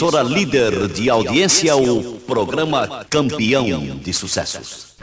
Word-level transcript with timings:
Emissora 0.00 0.22
líder 0.22 0.88
de 0.88 1.10
audiência, 1.10 1.76
o 1.76 2.14
programa 2.20 3.04
Campeão 3.10 3.98
de 4.02 4.14
Sucessos. 4.14 4.94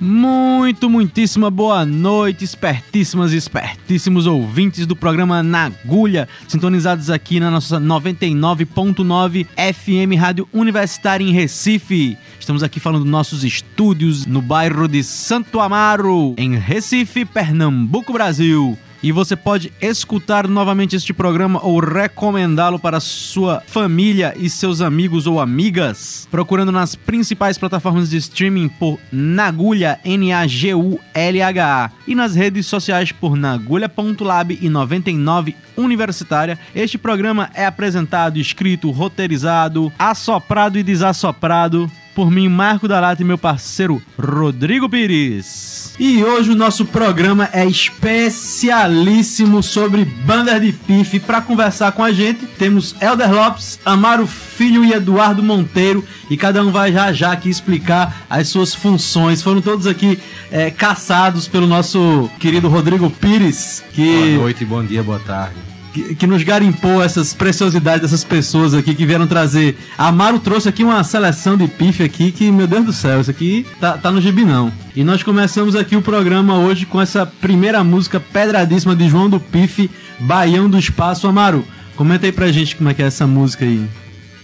Muito, 0.00 0.88
muitíssima 0.88 1.50
boa 1.50 1.84
noite, 1.84 2.42
espertíssimas 2.42 3.34
e 3.34 3.36
espertíssimos 3.36 4.26
ouvintes 4.26 4.86
do 4.86 4.96
programa 4.96 5.42
Na 5.42 5.66
Agulha, 5.66 6.26
sintonizados 6.48 7.10
aqui 7.10 7.38
na 7.38 7.50
nossa 7.50 7.78
99.9 7.78 9.46
FM 9.46 10.18
Rádio 10.18 10.48
Universitária 10.54 11.24
em 11.24 11.32
Recife. 11.32 12.16
Estamos 12.46 12.62
aqui 12.62 12.78
falando 12.78 13.02
dos 13.02 13.10
nossos 13.10 13.42
estúdios 13.42 14.24
no 14.24 14.40
bairro 14.40 14.86
de 14.86 15.02
Santo 15.02 15.58
Amaro, 15.58 16.32
em 16.38 16.56
Recife, 16.56 17.24
Pernambuco, 17.24 18.12
Brasil. 18.12 18.78
E 19.02 19.10
você 19.10 19.34
pode 19.34 19.72
escutar 19.80 20.46
novamente 20.46 20.94
este 20.94 21.12
programa 21.12 21.58
ou 21.60 21.80
recomendá-lo 21.80 22.78
para 22.78 23.00
sua 23.00 23.60
família 23.66 24.32
e 24.38 24.48
seus 24.48 24.80
amigos 24.80 25.26
ou 25.26 25.40
amigas, 25.40 26.28
procurando 26.30 26.70
nas 26.70 26.94
principais 26.94 27.58
plataformas 27.58 28.10
de 28.10 28.16
streaming 28.18 28.68
por 28.68 29.00
Nagulha, 29.10 29.98
N-A-G-U-L-H-A, 30.04 31.90
e 32.06 32.14
nas 32.14 32.36
redes 32.36 32.66
sociais 32.66 33.10
por 33.10 33.34
nagulha.lab 33.34 34.56
e 34.62 34.68
99 34.68 35.56
Universitária. 35.76 36.58
Este 36.74 36.98
programa 36.98 37.50
é 37.54 37.66
apresentado, 37.66 38.38
escrito, 38.38 38.90
roteirizado, 38.90 39.92
assoprado 39.98 40.78
e 40.78 40.82
desassoprado 40.82 41.90
por 42.16 42.30
mim, 42.30 42.48
Marco 42.48 42.88
da 42.88 42.98
Lata 42.98 43.20
e 43.20 43.24
meu 43.26 43.36
parceiro 43.36 44.00
Rodrigo 44.18 44.88
Pires. 44.88 45.94
E 46.00 46.24
hoje 46.24 46.50
o 46.50 46.54
nosso 46.54 46.86
programa 46.86 47.46
é 47.52 47.66
especialíssimo 47.66 49.62
sobre 49.62 50.06
bandas 50.06 50.58
de 50.62 50.72
pife. 50.72 51.20
Para 51.20 51.42
conversar 51.42 51.92
com 51.92 52.02
a 52.02 52.10
gente, 52.10 52.46
temos 52.46 52.94
Elder 53.02 53.30
Lopes, 53.30 53.78
Amaro 53.84 54.26
Filho 54.26 54.82
e 54.82 54.94
Eduardo 54.94 55.42
Monteiro. 55.42 56.02
E 56.30 56.38
cada 56.38 56.64
um 56.64 56.72
vai 56.72 56.90
já 56.90 57.12
já 57.12 57.32
aqui 57.32 57.50
explicar 57.50 58.24
as 58.30 58.48
suas 58.48 58.74
funções. 58.74 59.42
Foram 59.42 59.60
todos 59.60 59.86
aqui 59.86 60.18
é, 60.50 60.70
caçados 60.70 61.46
pelo 61.46 61.66
nosso 61.66 62.30
querido 62.40 62.66
Rodrigo 62.66 63.10
Pires. 63.10 63.84
Que... 63.92 64.06
Boa 64.06 64.42
noite, 64.44 64.64
bom 64.64 64.82
dia, 64.82 65.02
boa 65.02 65.18
tarde 65.18 65.65
que, 66.14 66.26
nos 66.26 66.42
garimpou 66.42 67.02
essas 67.02 67.32
preciosidades 67.32 68.02
dessas 68.02 68.24
pessoas 68.24 68.74
aqui 68.74 68.94
que 68.94 69.06
vieram 69.06 69.26
trazer. 69.26 69.76
A 69.96 70.08
Amaro 70.08 70.38
trouxe 70.38 70.68
aqui 70.68 70.84
uma 70.84 71.02
seleção 71.04 71.56
de 71.56 71.66
pife 71.66 72.02
aqui 72.02 72.30
que, 72.32 72.50
meu 72.50 72.66
Deus 72.66 72.84
do 72.84 72.92
céu, 72.92 73.20
isso 73.20 73.30
aqui 73.30 73.66
tá, 73.80 73.96
tá 73.96 74.10
no 74.10 74.20
gibi 74.20 74.44
não. 74.44 74.72
E 74.94 75.04
nós 75.04 75.22
começamos 75.22 75.74
aqui 75.74 75.96
o 75.96 76.02
programa 76.02 76.58
hoje 76.58 76.86
com 76.86 77.00
essa 77.00 77.26
primeira 77.26 77.82
música 77.82 78.20
pedradíssima 78.20 78.94
de 78.94 79.08
João 79.08 79.28
do 79.28 79.40
Pife, 79.40 79.90
Baião 80.20 80.68
do 80.68 80.78
Espaço. 80.78 81.26
Amaro, 81.26 81.64
comenta 81.96 82.26
aí 82.26 82.32
pra 82.32 82.52
gente 82.52 82.76
como 82.76 82.88
é 82.88 82.94
que 82.94 83.02
é 83.02 83.06
essa 83.06 83.26
música 83.26 83.64
aí. 83.64 83.86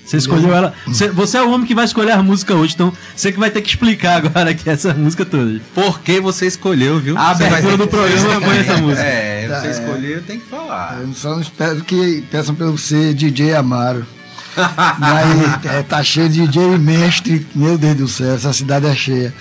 Você 0.05 0.17
escolheu 0.17 0.55
ela. 0.55 0.75
Você, 0.87 1.09
você, 1.09 1.39
é 1.39 1.43
o 1.43 1.51
homem 1.51 1.67
que 1.67 1.75
vai 1.75 1.85
escolher 1.85 2.13
a 2.13 2.23
música 2.23 2.55
hoje, 2.55 2.75
então 2.75 2.93
você 3.15 3.33
que 3.33 3.39
vai 3.39 3.51
ter 3.51 3.63
que 3.63 3.69
explicar 3.69 4.17
agora 4.17 4.51
aqui 4.51 4.69
essa 4.69 4.93
música 4.93 5.25
toda. 5.25 5.61
Por 5.75 6.01
que 6.01 6.21
você 6.21 6.47
escolheu, 6.47 6.99
viu? 6.99 7.17
A 7.17 7.31
abertura 7.31 7.77
do 7.77 7.87
programa 7.87 8.41
foi 8.41 8.57
essa 8.59 8.77
música. 8.79 9.03
É, 9.03 9.49
você 9.49 9.67
é, 9.67 9.71
escolheu, 9.71 10.23
tem 10.23 10.39
que 10.39 10.47
falar. 10.47 10.99
Eu 11.01 11.13
só 11.15 11.31
não 11.31 11.41
espero 11.41 11.83
que 11.83 12.25
peçam 12.31 12.55
pra 12.55 12.67
você 12.67 13.15
DJ 13.15 13.55
Amaro. 13.55 14.05
Mas 14.99 15.65
é, 15.65 15.83
tá 15.83 16.03
cheio 16.03 16.29
de 16.29 16.47
DJ 16.47 16.79
mestre, 16.79 17.47
meu 17.55 17.79
Deus 17.79 17.97
do 17.97 18.09
céu, 18.09 18.35
essa 18.35 18.53
cidade 18.53 18.87
é 18.87 18.95
cheia. 18.95 19.35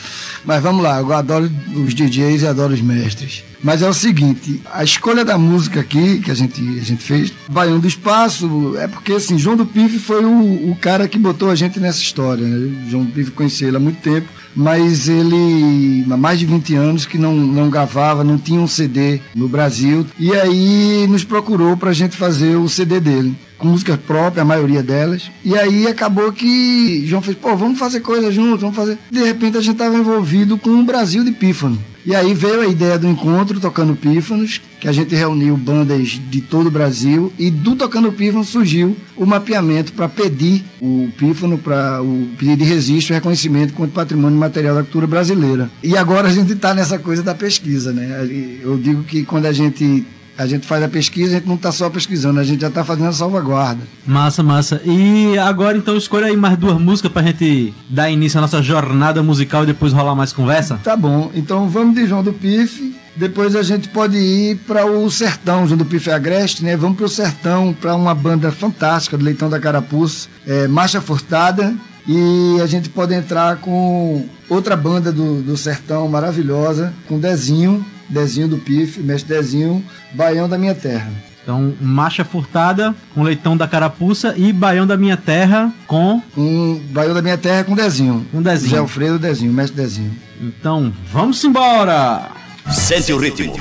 Mas 0.45 0.61
vamos 0.61 0.83
lá, 0.83 0.99
eu 0.99 1.13
adoro 1.13 1.51
os 1.75 1.93
DJs 1.93 2.41
e 2.41 2.47
adoro 2.47 2.73
os 2.73 2.81
mestres. 2.81 3.43
Mas 3.63 3.83
é 3.83 3.89
o 3.89 3.93
seguinte, 3.93 4.59
a 4.73 4.83
escolha 4.83 5.23
da 5.23 5.37
música 5.37 5.81
aqui 5.81 6.19
que 6.19 6.31
a 6.31 6.33
gente, 6.33 6.61
a 6.79 6.83
gente 6.83 7.03
fez, 7.03 7.31
Baião 7.47 7.79
do 7.79 7.87
Espaço, 7.87 8.75
é 8.77 8.87
porque 8.87 9.13
assim, 9.13 9.37
João 9.37 9.55
do 9.55 9.67
Pife 9.67 9.99
foi 9.99 10.25
o, 10.25 10.71
o 10.71 10.77
cara 10.81 11.07
que 11.07 11.19
botou 11.19 11.51
a 11.51 11.55
gente 11.55 11.79
nessa 11.79 12.01
história. 12.01 12.43
Né? 12.43 12.87
João 12.89 13.03
do 13.03 13.11
Pife 13.11 13.31
conheci 13.31 13.65
ele 13.65 13.77
há 13.77 13.79
muito 13.79 14.01
tempo, 14.01 14.27
mas 14.55 15.07
ele 15.07 16.05
há 16.09 16.17
mais 16.17 16.39
de 16.39 16.47
20 16.47 16.75
anos 16.75 17.05
que 17.05 17.19
não, 17.19 17.35
não 17.35 17.69
gravava, 17.69 18.23
não 18.23 18.37
tinha 18.37 18.59
um 18.59 18.67
CD 18.67 19.19
no 19.35 19.47
Brasil. 19.47 20.07
E 20.17 20.33
aí 20.33 21.05
nos 21.07 21.23
procurou 21.23 21.77
para 21.77 21.91
a 21.91 21.93
gente 21.93 22.17
fazer 22.17 22.55
o 22.55 22.67
CD 22.67 22.99
dele 22.99 23.35
com 23.61 23.67
música 23.67 23.95
própria, 23.95 24.41
a 24.41 24.45
maioria 24.45 24.81
delas. 24.81 25.29
E 25.45 25.55
aí 25.55 25.87
acabou 25.87 26.33
que 26.33 27.05
João 27.05 27.21
fez, 27.21 27.37
pô, 27.37 27.55
vamos 27.55 27.77
fazer 27.77 27.99
coisa 27.99 28.31
junto, 28.31 28.61
vamos 28.61 28.75
fazer. 28.75 28.97
De 29.09 29.23
repente 29.23 29.57
a 29.57 29.61
gente 29.61 29.73
estava 29.73 29.95
envolvido 29.95 30.57
com 30.57 30.71
o 30.71 30.83
Brasil 30.83 31.23
de 31.23 31.31
Pífano. 31.31 31.79
E 32.03 32.15
aí 32.15 32.33
veio 32.33 32.61
a 32.61 32.67
ideia 32.67 32.97
do 32.97 33.07
encontro 33.07 33.59
Tocando 33.59 33.95
Pífanos, 33.95 34.59
que 34.79 34.87
a 34.87 34.91
gente 34.91 35.13
reuniu 35.13 35.55
bandas 35.55 36.19
de 36.31 36.41
todo 36.41 36.65
o 36.65 36.71
Brasil 36.71 37.31
e 37.37 37.51
do 37.51 37.75
Tocando 37.75 38.11
Pífanos 38.11 38.47
surgiu 38.47 38.97
o 39.15 39.23
mapeamento 39.23 39.93
para 39.93 40.09
pedir 40.09 40.63
o 40.81 41.09
pífano, 41.15 41.59
para 41.59 42.01
o 42.01 42.27
pedido 42.39 42.63
de 42.63 42.63
registro 42.63 43.13
e 43.13 43.15
reconhecimento 43.15 43.73
quanto 43.73 43.91
patrimônio 43.91 44.39
material 44.39 44.73
da 44.73 44.81
cultura 44.81 45.05
brasileira. 45.05 45.69
E 45.83 45.95
agora 45.95 46.27
a 46.27 46.31
gente 46.31 46.53
está 46.53 46.73
nessa 46.73 46.97
coisa 46.97 47.21
da 47.21 47.35
pesquisa, 47.35 47.93
né? 47.93 48.27
Eu 48.63 48.75
digo 48.79 49.03
que 49.03 49.23
quando 49.23 49.45
a 49.45 49.51
gente 49.51 50.03
a 50.37 50.47
gente 50.47 50.65
faz 50.65 50.83
a 50.83 50.87
pesquisa, 50.87 51.31
a 51.31 51.39
gente 51.39 51.47
não 51.47 51.55
está 51.55 51.71
só 51.71 51.89
pesquisando, 51.89 52.39
a 52.39 52.43
gente 52.43 52.61
já 52.61 52.67
está 52.67 52.83
fazendo 52.83 53.07
a 53.07 53.13
salvaguarda. 53.13 53.81
Massa, 54.05 54.41
massa. 54.41 54.81
E 54.85 55.37
agora 55.37 55.77
então 55.77 55.95
escolha 55.95 56.27
aí 56.27 56.37
mais 56.37 56.57
duas 56.57 56.79
músicas 56.79 57.11
para 57.11 57.21
a 57.21 57.25
gente 57.25 57.73
dar 57.89 58.09
início 58.09 58.37
à 58.37 58.41
nossa 58.41 58.61
jornada 58.61 59.21
musical 59.21 59.63
e 59.63 59.67
depois 59.67 59.93
rolar 59.93 60.15
mais 60.15 60.33
conversa? 60.33 60.79
Tá 60.83 60.95
bom, 60.95 61.31
então 61.33 61.69
vamos 61.69 61.95
de 61.95 62.07
João 62.07 62.23
do 62.23 62.33
Pife, 62.33 62.95
depois 63.15 63.55
a 63.55 63.63
gente 63.63 63.89
pode 63.89 64.17
ir 64.17 64.57
para 64.67 64.85
o 64.85 65.09
Sertão, 65.11 65.67
João 65.67 65.77
do 65.77 65.85
Pife 65.85 66.09
Agreste, 66.09 66.63
né? 66.63 66.77
Vamos 66.77 66.97
para 66.97 67.05
o 67.05 67.09
Sertão, 67.09 67.73
para 67.73 67.95
uma 67.95 68.15
banda 68.15 68.51
fantástica 68.51 69.17
do 69.17 69.23
Leitão 69.23 69.49
da 69.49 69.59
Carapuça, 69.59 70.27
é, 70.47 70.67
Marcha 70.67 71.01
Furtada, 71.01 71.73
e 72.07 72.57
a 72.61 72.65
gente 72.65 72.89
pode 72.89 73.13
entrar 73.13 73.57
com 73.57 74.25
outra 74.49 74.75
banda 74.75 75.11
do, 75.11 75.41
do 75.41 75.55
Sertão 75.55 76.07
maravilhosa, 76.07 76.93
com 77.07 77.19
Dezinho, 77.19 77.85
Dezinho 78.09 78.47
do 78.47 78.57
Pife, 78.57 79.01
mestre 79.01 79.35
Dezinho, 79.35 79.83
Baião 80.13 80.49
da 80.49 80.57
Minha 80.57 80.75
Terra. 80.75 81.11
Então, 81.43 81.73
Marcha 81.81 82.23
Furtada 82.23 82.93
com 83.15 83.23
Leitão 83.23 83.57
da 83.57 83.67
Carapuça 83.67 84.35
e 84.37 84.53
Baião 84.53 84.85
da 84.85 84.95
Minha 84.95 85.17
Terra 85.17 85.73
com. 85.87 86.21
Um 86.37 86.79
Baião 86.91 87.13
da 87.13 87.21
Minha 87.21 87.37
Terra 87.37 87.63
com 87.63 87.75
Dezinho. 87.75 88.25
Com 88.31 88.41
Dezinho. 88.41 88.71
Zé 88.71 88.77
Alfredo 88.77 89.17
Dezinho, 89.17 89.51
mestre 89.51 89.75
Dezinho. 89.75 90.11
Então, 90.39 90.93
vamos 91.11 91.43
embora! 91.43 92.29
Sente 92.71 93.11
o 93.11 93.17
ritmo. 93.17 93.55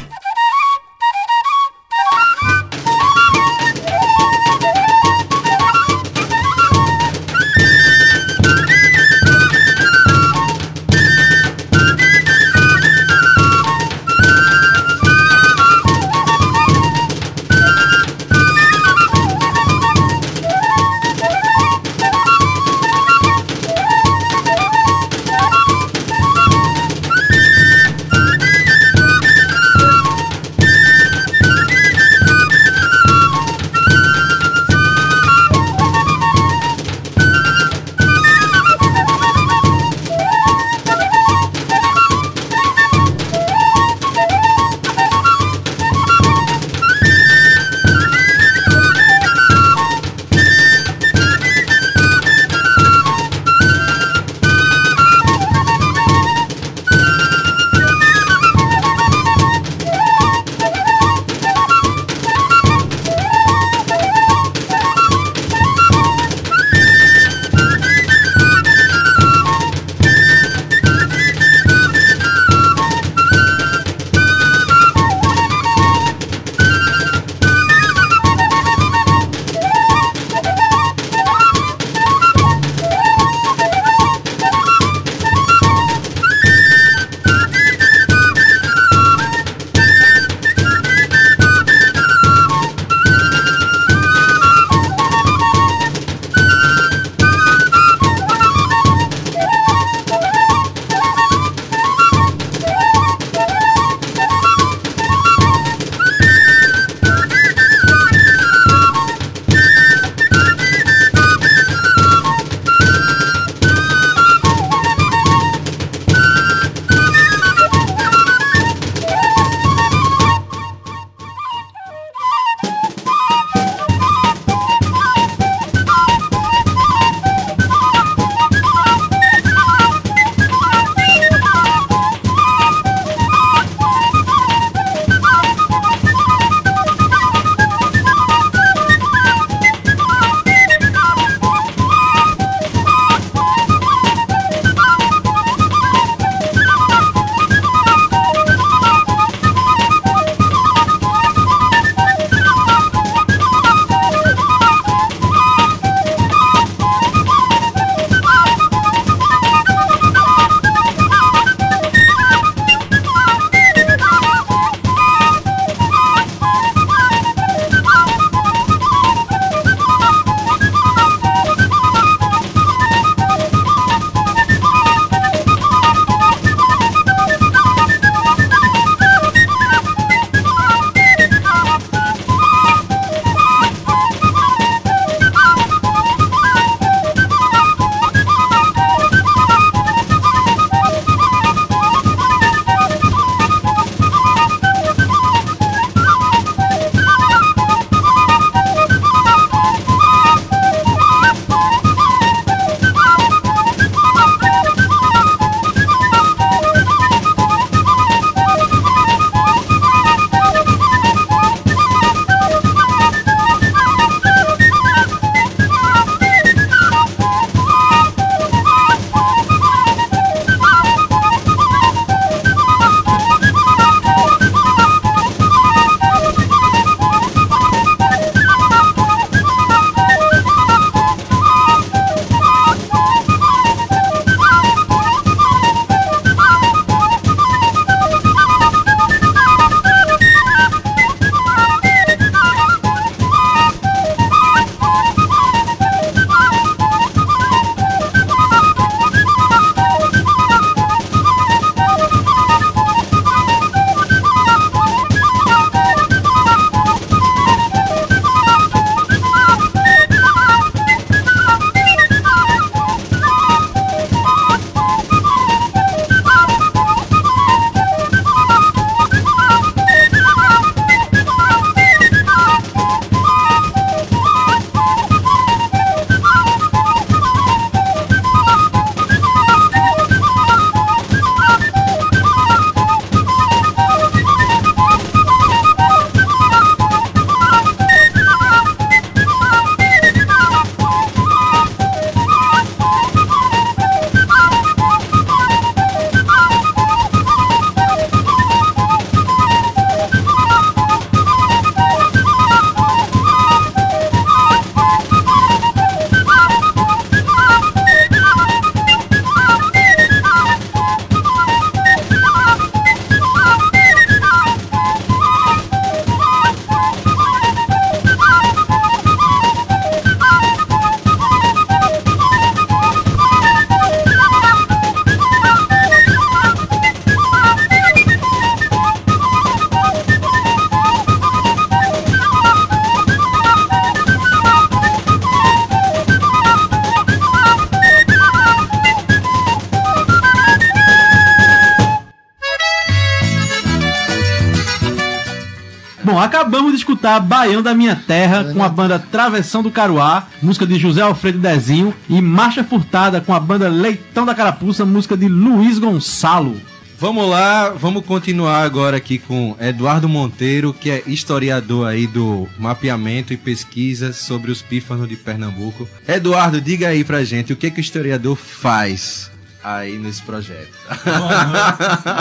Escutar 347.00 347.18
Baião 347.20 347.62
da 347.62 347.74
Minha 347.74 347.96
Terra 347.96 348.52
com 348.52 348.62
a 348.62 348.68
banda 348.68 348.98
Travessão 348.98 349.62
do 349.62 349.70
Caruá, 349.70 350.28
música 350.42 350.66
de 350.66 350.78
José 350.78 351.00
Alfredo 351.00 351.38
Dezinho, 351.38 351.94
e 352.10 352.20
Marcha 352.20 352.62
Furtada 352.62 353.22
com 353.22 353.32
a 353.32 353.40
banda 353.40 353.68
Leitão 353.68 354.26
da 354.26 354.34
Carapuça, 354.34 354.84
música 354.84 355.16
de 355.16 355.26
Luiz 355.26 355.78
Gonçalo. 355.78 356.60
Vamos 356.98 357.26
lá, 357.26 357.70
vamos 357.70 358.04
continuar 358.04 358.62
agora 358.62 358.98
aqui 358.98 359.18
com 359.18 359.56
Eduardo 359.58 360.10
Monteiro, 360.10 360.74
que 360.74 360.90
é 360.90 361.02
historiador 361.06 361.88
aí 361.88 362.06
do 362.06 362.46
mapeamento 362.58 363.32
e 363.32 363.38
pesquisa 363.38 364.12
sobre 364.12 364.50
os 364.50 364.60
pífanos 364.60 365.08
de 365.08 365.16
Pernambuco. 365.16 365.88
Eduardo, 366.06 366.60
diga 366.60 366.88
aí 366.88 367.02
pra 367.02 367.24
gente 367.24 367.50
o 367.50 367.56
que, 367.56 367.70
que 367.70 367.80
o 367.80 367.80
historiador 367.80 368.36
faz 368.36 369.30
aí 369.62 369.98
nesse 369.98 370.22
projeto. 370.22 370.68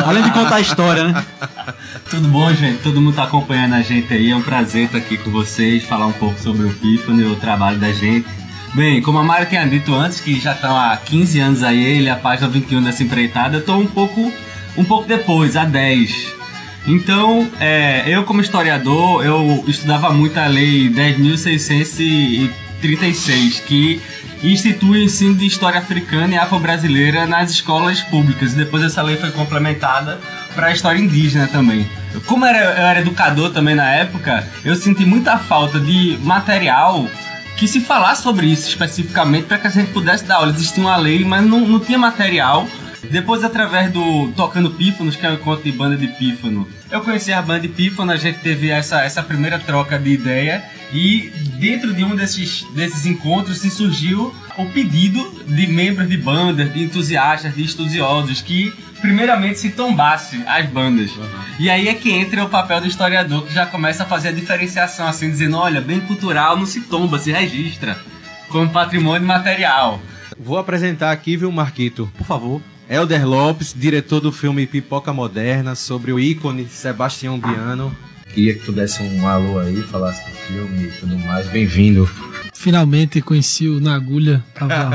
Além 0.05 0.23
de 0.23 0.31
contar 0.31 0.55
a 0.55 0.61
história, 0.61 1.09
né? 1.09 1.25
Tudo 2.09 2.27
bom, 2.27 2.51
gente? 2.51 2.81
Todo 2.81 2.99
mundo 2.99 3.15
tá 3.15 3.25
acompanhando 3.25 3.75
a 3.75 3.81
gente 3.83 4.11
aí. 4.11 4.31
É 4.31 4.35
um 4.35 4.41
prazer 4.41 4.85
estar 4.85 4.97
aqui 4.97 5.15
com 5.15 5.29
vocês, 5.29 5.83
falar 5.83 6.07
um 6.07 6.11
pouco 6.11 6.39
sobre 6.39 6.65
o 6.65 6.73
Pífano 6.73 7.21
e 7.21 7.25
o 7.25 7.35
trabalho 7.35 7.77
da 7.77 7.91
gente. 7.91 8.27
Bem, 8.73 8.99
como 8.99 9.19
a 9.19 9.23
Mara 9.23 9.45
tinha 9.45 9.63
dito 9.67 9.93
antes, 9.93 10.19
que 10.19 10.39
já 10.39 10.53
estão 10.53 10.75
há 10.75 10.97
15 10.97 11.39
anos 11.39 11.63
aí, 11.63 11.83
ele 11.83 12.07
é 12.07 12.11
a 12.11 12.15
página 12.15 12.47
21 12.47 12.81
dessa 12.81 13.03
empreitada, 13.03 13.57
eu 13.57 13.65
tô 13.65 13.77
um 13.77 13.85
pouco, 13.85 14.31
um 14.75 14.83
pouco 14.83 15.07
depois, 15.07 15.55
há 15.55 15.65
10. 15.65 16.33
Então, 16.87 17.47
é, 17.59 18.03
eu 18.07 18.23
como 18.23 18.41
historiador, 18.41 19.23
eu 19.23 19.63
estudava 19.67 20.11
muito 20.11 20.35
a 20.39 20.47
lei 20.47 20.89
10.636, 22.81 23.63
que 23.63 24.01
institui 24.43 24.99
o 24.99 25.03
ensino 25.03 25.35
de 25.35 25.45
história 25.45 25.79
africana 25.79 26.33
e 26.33 26.37
afro-brasileira 26.37 27.25
nas 27.25 27.51
escolas 27.51 28.01
públicas. 28.01 28.53
E 28.53 28.55
depois 28.55 28.83
essa 28.83 29.01
lei 29.01 29.17
foi 29.17 29.31
complementada 29.31 30.19
para 30.55 30.67
a 30.67 30.71
história 30.71 30.99
indígena 30.99 31.47
também. 31.47 31.89
Como 32.25 32.45
era, 32.45 32.57
eu 32.57 32.85
era 32.85 32.99
educador 33.01 33.51
também 33.51 33.75
na 33.75 33.89
época, 33.89 34.47
eu 34.63 34.75
senti 34.75 35.05
muita 35.05 35.37
falta 35.37 35.79
de 35.79 36.17
material 36.21 37.07
que 37.55 37.67
se 37.67 37.81
falasse 37.81 38.23
sobre 38.23 38.47
isso 38.47 38.69
especificamente 38.69 39.45
para 39.45 39.57
que 39.57 39.67
a 39.67 39.69
gente 39.69 39.91
pudesse 39.91 40.23
dar 40.23 40.35
aula. 40.35 40.51
Existia 40.51 40.81
uma 40.81 40.95
lei, 40.95 41.25
mas 41.25 41.45
não, 41.45 41.59
não 41.59 41.79
tinha 41.79 41.97
material. 41.97 42.67
Depois, 43.11 43.43
através 43.43 43.91
do 43.91 44.31
Tocando 44.35 44.69
Pífanos, 44.71 45.15
que 45.15 45.25
é 45.25 45.29
um 45.29 45.33
encontro 45.33 45.63
de 45.63 45.71
banda 45.71 45.97
de 45.97 46.07
pífano, 46.07 46.67
eu 46.91 47.01
conheci 47.01 47.31
a 47.31 47.41
banda 47.41 47.61
de 47.61 47.67
pífano, 47.67 48.11
a 48.11 48.17
gente 48.17 48.39
teve 48.39 48.69
essa, 48.69 49.01
essa 49.03 49.21
primeira 49.21 49.59
troca 49.59 49.97
de 49.97 50.09
ideia 50.11 50.63
e 50.91 51.31
dentro 51.59 51.93
de 51.93 52.03
um 52.03 52.15
desses, 52.15 52.65
desses 52.73 53.05
encontros 53.05 53.59
se 53.59 53.69
surgiu 53.69 54.33
o 54.57 54.65
pedido 54.67 55.43
de 55.45 55.67
membros 55.67 56.09
de 56.09 56.17
bandas, 56.17 56.73
de 56.73 56.83
entusiastas, 56.83 57.53
de 57.55 57.63
estudiosos 57.63 58.41
que 58.41 58.73
primeiramente 58.99 59.59
se 59.59 59.69
tombasse 59.69 60.43
as 60.47 60.65
bandas. 60.67 61.11
E 61.59 61.69
aí 61.69 61.87
é 61.87 61.93
que 61.93 62.11
entra 62.11 62.43
o 62.43 62.49
papel 62.49 62.81
do 62.81 62.87
historiador 62.87 63.45
que 63.45 63.53
já 63.53 63.65
começa 63.65 64.03
a 64.03 64.05
fazer 64.05 64.29
a 64.29 64.33
diferenciação 64.33 65.07
assim, 65.07 65.29
dizendo, 65.29 65.57
olha, 65.57 65.79
bem 65.79 65.99
cultural 66.01 66.57
não 66.57 66.65
se 66.65 66.81
tomba, 66.81 67.19
se 67.19 67.31
registra 67.31 67.97
como 68.49 68.69
patrimônio 68.69 69.27
material. 69.27 70.01
Vou 70.37 70.57
apresentar 70.57 71.11
aqui, 71.11 71.37
viu, 71.37 71.51
Marquito? 71.51 72.11
Por 72.17 72.25
favor. 72.25 72.61
Helder 72.89 73.23
Lopes, 73.27 73.71
diretor 73.77 74.19
do 74.19 74.31
filme 74.31 74.65
Pipoca 74.65 75.13
Moderna, 75.13 75.75
sobre 75.75 76.11
o 76.11 76.19
ícone 76.19 76.67
Sebastião 76.67 77.39
Biano. 77.39 77.95
Queria 78.33 78.55
que 78.55 78.65
tu 78.65 78.71
desse 78.71 79.03
um 79.03 79.27
alô 79.27 79.59
aí, 79.59 79.79
falasse 79.83 80.27
do 80.27 80.35
filme 80.35 80.85
e 80.85 80.91
tudo 80.99 81.15
mais. 81.19 81.47
Bem-vindo. 81.49 82.09
Finalmente 82.55 83.21
conheci 83.21 83.67
o 83.67 83.79
Na 83.79 83.93
Agulha. 83.95 84.43
Tava... 84.55 84.89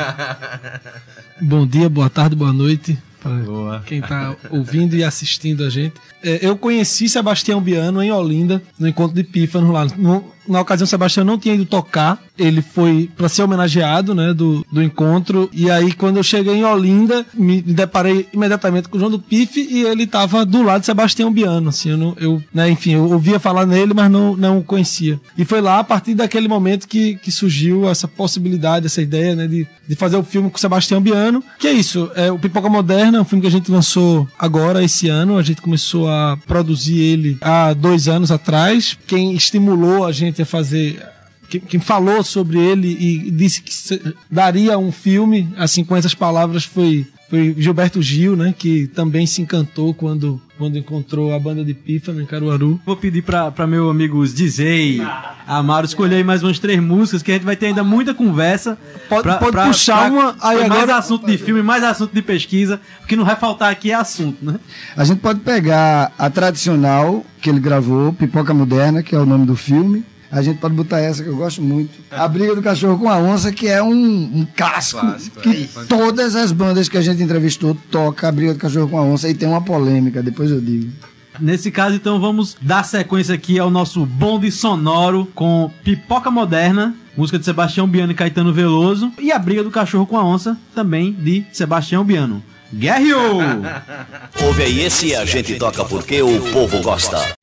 Bom 1.41 1.65
dia, 1.65 1.89
boa 1.89 2.11
tarde, 2.11 2.35
boa 2.35 2.53
noite 2.53 2.99
para 3.25 3.81
quem 3.87 4.01
está 4.01 4.37
ouvindo 4.51 4.95
e 4.95 5.03
assistindo 5.03 5.65
a 5.65 5.71
gente. 5.71 5.95
É, 6.23 6.47
eu 6.47 6.57
conheci 6.57 7.09
Sebastião 7.09 7.61
Biano 7.61 8.03
em 8.03 8.13
Olinda, 8.13 8.63
no 8.79 8.87
encontro 8.87 9.15
de 9.15 9.25
Pífano 9.25 9.73
lá. 9.73 9.87
No- 9.97 10.31
na 10.49 10.61
ocasião, 10.61 10.87
Sebastião 10.87 11.25
não 11.25 11.39
tinha 11.39 11.55
ido 11.55 11.65
tocar, 11.65 12.19
ele 12.39 12.63
foi 12.63 13.11
para 13.17 13.29
ser 13.29 13.43
homenageado, 13.43 14.15
né, 14.15 14.35
do, 14.35 14.65
do 14.71 14.83
encontro. 14.83 15.49
E 15.53 15.71
aí, 15.71 15.93
quando 15.93 16.17
eu 16.17 16.23
cheguei 16.23 16.55
em 16.55 16.65
Olinda, 16.65 17.25
me 17.33 17.63
deparei 17.63 18.27
imediatamente 18.33 18.89
com 18.89 18.97
o 18.97 19.01
João 19.01 19.11
do 19.11 19.19
Pife 19.19 19.67
e 19.71 19.83
ele 19.85 20.05
estava 20.05 20.45
do 20.45 20.63
lado 20.63 20.81
de 20.81 20.87
Sebastião 20.87 21.33
Biano. 21.33 21.69
Assim, 21.69 21.91
eu, 21.91 21.97
não, 21.97 22.17
eu 22.19 22.43
né, 22.53 22.69
enfim, 22.69 22.93
eu 22.93 23.11
ouvia 23.11 23.39
falar 23.39 23.67
nele, 23.67 23.95
mas 23.95 24.11
não, 24.11 24.37
não 24.37 24.59
o 24.59 24.65
conhecia. 24.65 25.21
E 25.39 25.45
foi 25.45 25.61
lá, 25.61 25.79
a 25.79 25.85
partir 25.85 26.15
daquele 26.15 26.49
momento, 26.49 26.89
que, 26.89 27.17
que 27.17 27.31
surgiu 27.31 27.89
essa 27.89 28.09
possibilidade, 28.09 28.87
essa 28.87 29.01
ideia, 29.01 29.35
né, 29.37 29.47
de, 29.47 29.67
de 29.87 29.95
fazer 29.95 30.17
o 30.17 30.25
filme 30.25 30.51
com 30.51 30.59
Sebastião 30.59 31.01
Biano. 31.01 31.43
Que 31.59 31.69
é 31.69 31.73
isso, 31.73 32.11
é 32.15 32.31
o 32.33 32.39
Pipoca 32.39 32.69
Moderna, 32.69 33.21
um 33.21 33.25
filme 33.25 33.43
que 33.43 33.49
a 33.49 33.51
gente 33.51 33.71
lançou 33.71 34.29
agora, 34.39 34.83
esse 34.83 35.09
ano. 35.09 35.39
A 35.39 35.43
gente 35.43 35.63
começou 35.63 36.09
a 36.09 36.37
produzir 36.47 36.99
ele 36.99 37.39
há 37.41 37.73
dois 37.73 38.09
anos 38.09 38.31
atrás. 38.31 38.99
Quem 39.07 39.35
estimulou 39.35 40.05
a 40.05 40.13
gente 40.13 40.34
a 40.43 40.47
fazer 40.47 41.03
quem, 41.49 41.61
quem 41.61 41.81
falou 41.81 42.23
sobre 42.25 42.59
ele 42.59 42.89
e 42.89 43.31
disse 43.31 43.63
que 43.63 44.15
daria 44.31 44.79
um 44.79 44.91
filme, 44.93 45.49
assim, 45.57 45.85
com 45.85 45.95
essas 45.97 46.15
palavras, 46.15 46.65
foi, 46.65 47.07
foi 47.29 47.55
Gilberto 47.59 48.01
Gil, 48.01 48.35
né? 48.35 48.55
Que 48.57 48.87
também 48.89 49.27
se 49.27 49.43
encantou 49.43 49.93
quando, 49.93 50.41
quando 50.57 50.79
encontrou 50.79 51.35
a 51.35 51.39
banda 51.39 51.63
de 51.63 51.75
Pífano 51.75 52.23
em 52.23 52.27
Caruaru. 52.27 52.81
Vou 52.87 52.97
pedir 52.97 53.23
pra, 53.23 53.51
pra 53.51 53.67
meu 53.67 53.91
amigo 53.91 54.27
DJ 54.27 55.03
Amaro 55.47 55.85
escolher 55.85 56.17
aí 56.17 56.25
mais 56.25 56.43
umas 56.43 56.59
três 56.59 56.81
músicas, 56.83 57.23
que 57.23 57.31
a 57.31 57.35
gente 57.35 57.45
vai 57.45 57.55
ter 57.57 57.67
ainda 57.67 57.85
muita 57.85 58.15
conversa. 58.15 58.79
Pode- 59.11 59.29
pode 59.39 59.57
puxar 59.69 60.11
uma, 60.11 60.35
aí 60.41 60.67
mais 60.67 60.83
agora- 60.83 60.97
assunto 60.97 61.27
de 61.27 61.37
filme, 61.37 61.63
mais 61.63 61.85
assunto 61.85 62.15
de 62.15 62.23
pesquisa, 62.23 62.81
porque 63.01 63.15
não 63.17 63.25
vai 63.27 63.37
faltar 63.37 63.71
aqui 63.71 63.91
é 63.91 63.95
assunto, 63.95 64.43
né? 64.43 64.59
A 64.97 65.05
gente 65.05 65.19
pode 65.21 65.41
pegar 65.41 66.11
a 66.19 66.31
tradicional 66.31 67.23
que 67.43 67.51
ele 67.51 67.61
gravou, 67.61 68.15
Pipoca 68.15 68.55
Moderna, 68.55 69.03
que 69.03 69.15
é 69.15 69.19
o 69.19 69.27
nome 69.27 69.45
do 69.45 69.55
filme. 69.55 70.03
A 70.35 70.43
gente 70.43 70.59
pode 70.59 70.75
botar 70.75 70.99
essa 70.99 71.23
que 71.23 71.29
eu 71.29 71.37
gosto 71.37 71.63
muito. 71.63 71.93
A 72.11 72.27
Briga 72.27 72.57
do 72.57 72.61
Cachorro 72.61 72.99
com 72.99 73.09
a 73.09 73.17
Onça, 73.17 73.53
que 73.53 73.69
é 73.69 73.81
um, 73.81 73.93
um 73.95 74.45
clássico, 74.57 75.01
Clássico, 75.01 75.41
que 75.41 75.71
é. 75.77 75.85
todas 75.89 76.35
as 76.35 76.51
bandas 76.51 76.89
que 76.89 76.99
a 76.99 77.01
gente 77.01 77.23
entrevistou 77.23 77.77
toca 77.89 78.27
a 78.27 78.33
Briga 78.33 78.53
do 78.53 78.59
Cachorro 78.59 78.89
com 78.89 78.99
a 78.99 79.03
Onça 79.03 79.29
e 79.29 79.35
tem 79.35 79.49
uma 79.49 79.63
polêmica, 79.63 80.21
depois 80.21 80.51
eu 80.51 80.61
digo. 80.61 80.91
Nesse 81.39 81.71
caso, 81.71 81.95
então, 81.95 82.21
vamos 82.21 82.57
dar 82.61 82.83
sequência 82.83 83.33
aqui 83.33 83.61
ao 83.61 83.71
nosso 83.71 84.05
bonde 84.05 84.51
sonoro 84.51 85.29
com 85.37 85.71
Pipoca 85.85 86.33
Moderna, 86.33 86.97
música 87.17 87.39
de 87.39 87.45
Sebastião 87.45 87.87
Biano 87.87 88.11
e 88.11 88.15
Caetano 88.17 88.53
Veloso, 88.53 89.13
e 89.21 89.31
A 89.31 89.39
Briga 89.39 89.63
do 89.63 89.71
Cachorro 89.71 90.05
com 90.05 90.19
a 90.19 90.25
Onça, 90.25 90.59
também 90.75 91.13
de 91.13 91.45
Sebastião 91.53 92.05
Biano. 92.05 92.43
Guerreiro! 92.73 93.39
Ouve 94.45 94.65
aí 94.65 94.81
esse 94.81 95.15
a 95.15 95.25
gente 95.25 95.55
toca 95.55 95.85
porque 95.85 96.21
o 96.23 96.41
povo 96.53 96.83
gosta. 96.83 97.35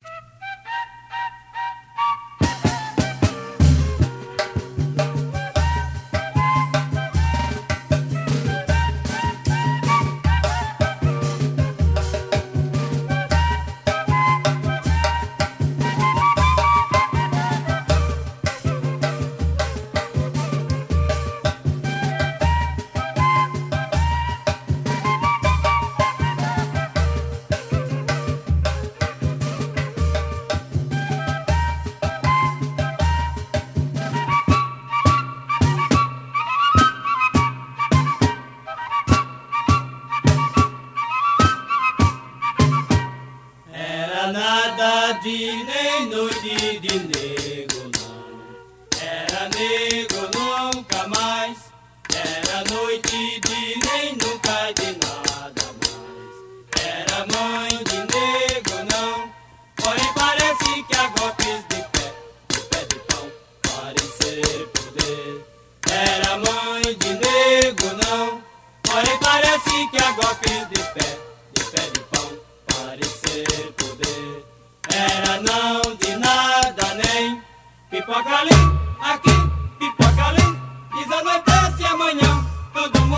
Golpes 70.14 70.68
de 70.68 70.82
pé, 70.94 71.18
de 71.54 71.64
pé 71.64 71.90
de 71.90 72.00
pão, 72.10 72.28
parecer 72.66 73.72
poder. 73.76 74.44
Era 74.88 75.40
não 75.40 75.94
de 75.96 76.16
nada 76.16 76.94
nem 76.94 77.42
pipoca 77.90 78.38
ali, 78.38 78.60
aqui, 79.00 79.36
pipoca 79.78 80.24
ali. 80.26 80.58
Desanoitece 80.96 81.84
amanhã, 81.86 82.46
todo 82.72 83.00
mundo 83.06 83.12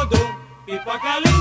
tarde 1.05 1.34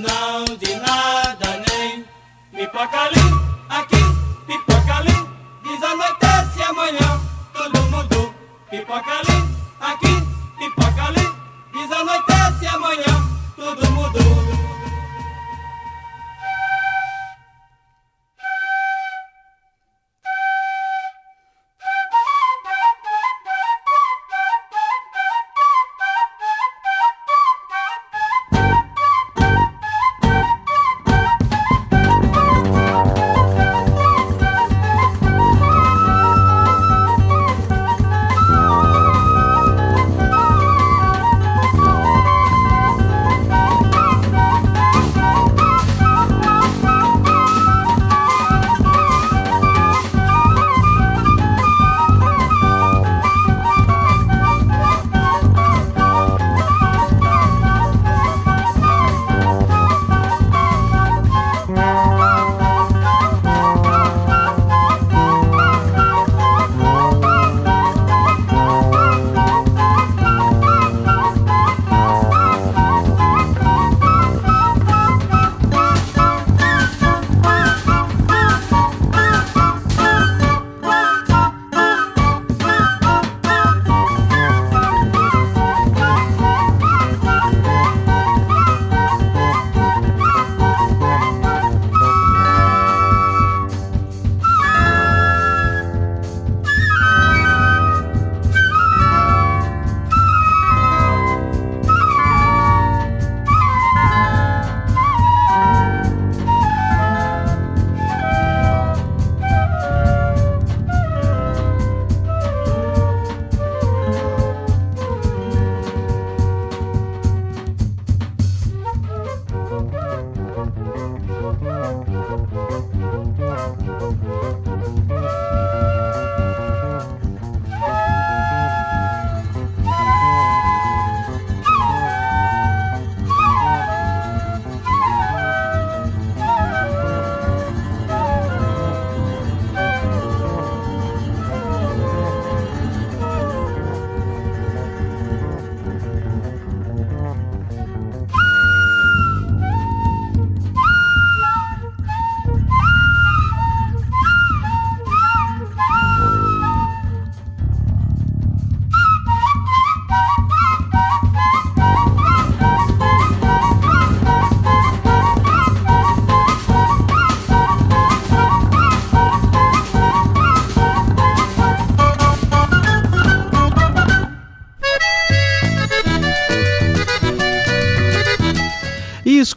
não 0.00 0.44
de 0.44 0.74
nada 0.76 1.62
nem 1.68 2.04
pipoca 2.52 3.00
ali, 3.00 3.20
aqui, 3.68 3.96
pipoca 4.46 4.94
ali. 4.96 5.28
Desanoitece 5.62 6.62
amanhã, 6.62 7.20
todo 7.52 7.82
mundo. 7.90 8.34
Pipoca 8.70 9.10
ali, 9.10 9.44
aqui, 9.80 10.22
pipoca 10.58 11.04
ali. 11.04 11.32
Desanoitece 11.72 12.66
amanhã, 12.68 13.27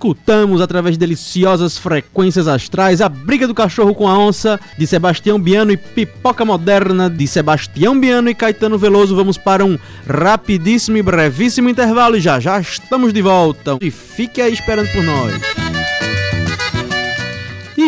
escutamos, 0.02 0.62
através 0.62 0.96
de 0.96 1.00
deliciosas 1.00 1.78
frequências 1.78 2.48
astrais, 2.48 3.02
A 3.02 3.08
Briga 3.08 3.48
do 3.48 3.54
Cachorro 3.54 3.94
com 3.94 4.08
a 4.08 4.18
Onça, 4.18 4.60
de 4.76 4.88
Sebastião 4.88 5.40
Biano 5.40 5.72
e 5.72 5.78
Pipoca 5.78 6.44
Moderna, 6.44 7.08
de 7.08 7.28
Sebastião 7.28 8.00
Biano 8.00 8.28
e 8.28 8.34
Caetano 8.34 8.80
Veloso. 8.80 9.16
Vamos 9.16 9.38
para 9.38 9.64
um 9.64 9.78
rapidíssimo 10.10 10.98
e 10.98 11.04
brevíssimo 11.04 11.70
intervalo 11.70 12.18
e 12.18 12.22
já 12.22 12.40
já 12.40 12.60
estamos 12.60 13.14
de 13.14 13.22
volta. 13.22 13.78
E 13.80 13.92
fique 13.92 14.42
aí 14.42 14.52
esperando 14.52 14.92
por 14.92 15.04
nós. 15.04 15.61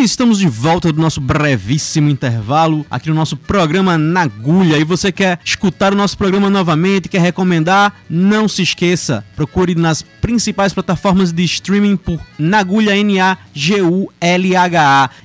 Estamos 0.04 0.40
de 0.40 0.50
volta 0.50 0.92
do 0.92 1.02
nosso 1.02 1.22
brevíssimo 1.22 2.10
intervalo 2.10 2.86
aqui 2.92 3.08
no 3.08 3.16
nosso 3.16 3.38
programa 3.38 3.98
Na 3.98 4.24
Agulha. 4.24 4.78
E 4.78 4.84
você 4.84 5.14
quer 5.14 5.40
escutar 5.46 5.94
o 5.94 5.96
nosso 5.96 6.18
programa 6.18 6.50
novamente, 6.50 7.08
quer 7.08 7.22
recomendar? 7.22 7.94
Não 8.10 8.50
se 8.50 8.64
esqueça, 8.64 9.24
procure 9.34 9.76
nas 9.76 10.02
principais 10.02 10.74
plataformas 10.74 11.32
de 11.32 11.42
streaming 11.46 11.96
por 11.96 12.20
Nagulha 12.38 12.98
N-A-G-U-L-H-A 12.98 13.50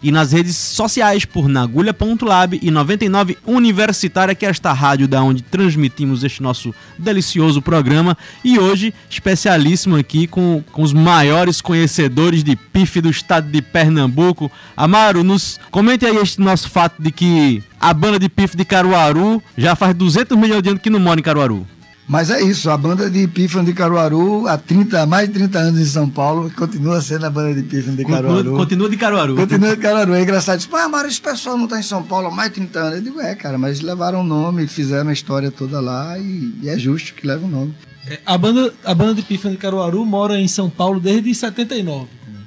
e 0.00 0.12
nas 0.12 0.30
redes 0.30 0.56
sociais 0.56 1.24
por 1.24 1.48
Nagulha.lab 1.48 2.60
e 2.62 2.70
99 2.70 3.36
Universitária, 3.46 4.34
que 4.34 4.46
é 4.46 4.48
esta 4.48 4.72
rádio 4.72 5.08
da 5.08 5.20
onde 5.22 5.42
transmitimos 5.42 6.22
este 6.22 6.40
nosso 6.40 6.72
delicioso 6.96 7.60
programa. 7.60 8.16
E 8.44 8.60
hoje, 8.60 8.94
especialíssimo 9.10 9.96
aqui 9.96 10.28
com, 10.28 10.62
com 10.70 10.82
os 10.82 10.92
maiores 10.92 11.60
conhecedores 11.60 12.44
de 12.44 12.54
pife 12.54 13.00
do 13.00 13.10
estado 13.10 13.50
de 13.50 13.60
Pernambuco. 13.60 14.50
Amaro, 14.76 15.22
nos 15.24 15.58
comente 15.70 16.06
aí 16.06 16.16
este 16.16 16.40
nosso 16.40 16.68
fato 16.70 17.02
de 17.02 17.10
que 17.10 17.62
a 17.80 17.92
banda 17.92 18.18
de 18.18 18.28
pife 18.28 18.56
de 18.56 18.64
Caruaru 18.64 19.42
já 19.56 19.74
faz 19.74 19.94
200 19.94 20.36
milhões 20.36 20.62
de 20.62 20.70
anos 20.70 20.82
que 20.82 20.90
não 20.90 21.00
mora 21.00 21.18
em 21.20 21.22
Caruaru. 21.22 21.66
Mas 22.08 22.30
é 22.30 22.40
isso, 22.40 22.70
a 22.70 22.76
banda 22.78 23.10
de 23.10 23.28
Pífano 23.28 23.66
de 23.66 23.74
Caruaru, 23.74 24.48
há 24.48 24.56
30, 24.56 25.04
mais 25.04 25.28
de 25.28 25.34
30 25.34 25.58
anos 25.58 25.78
em 25.78 25.84
São 25.84 26.08
Paulo, 26.08 26.50
continua 26.56 27.02
sendo 27.02 27.26
a 27.26 27.30
banda 27.30 27.54
de 27.54 27.62
Pífano 27.62 27.98
de 27.98 28.04
Caruaru. 28.06 28.34
Continua, 28.36 28.56
continua 28.58 28.88
de 28.88 28.96
Caruaru. 28.96 29.36
Continua 29.36 29.76
de 29.76 29.82
Caruaru. 29.82 30.14
É 30.14 30.22
engraçado. 30.22 30.58
Tipo, 30.58 30.74
ah, 30.76 30.88
mas 30.88 31.06
esse 31.06 31.20
pessoal 31.20 31.58
não 31.58 31.64
está 31.64 31.78
em 31.78 31.82
São 31.82 32.02
Paulo 32.02 32.28
há 32.28 32.30
mais 32.30 32.48
de 32.48 32.54
30 32.54 32.78
anos. 32.80 32.94
Eu 32.94 33.02
digo, 33.02 33.20
é, 33.20 33.34
cara, 33.34 33.58
mas 33.58 33.82
levaram 33.82 34.22
o 34.22 34.24
nome, 34.24 34.66
fizeram 34.66 35.10
a 35.10 35.12
história 35.12 35.50
toda 35.50 35.80
lá 35.82 36.18
e, 36.18 36.54
e 36.62 36.70
é 36.70 36.78
justo 36.78 37.12
que 37.12 37.26
leva 37.26 37.44
o 37.44 37.48
nome. 37.48 37.74
É, 38.06 38.18
A 38.24 38.38
banda, 38.38 38.72
a 38.86 38.94
banda 38.94 39.12
de 39.12 39.20
Pífano 39.20 39.54
de 39.54 39.60
Caruaru 39.60 40.02
mora 40.06 40.40
em 40.40 40.48
São 40.48 40.70
Paulo 40.70 40.98
desde 40.98 41.34
79. 41.34 42.06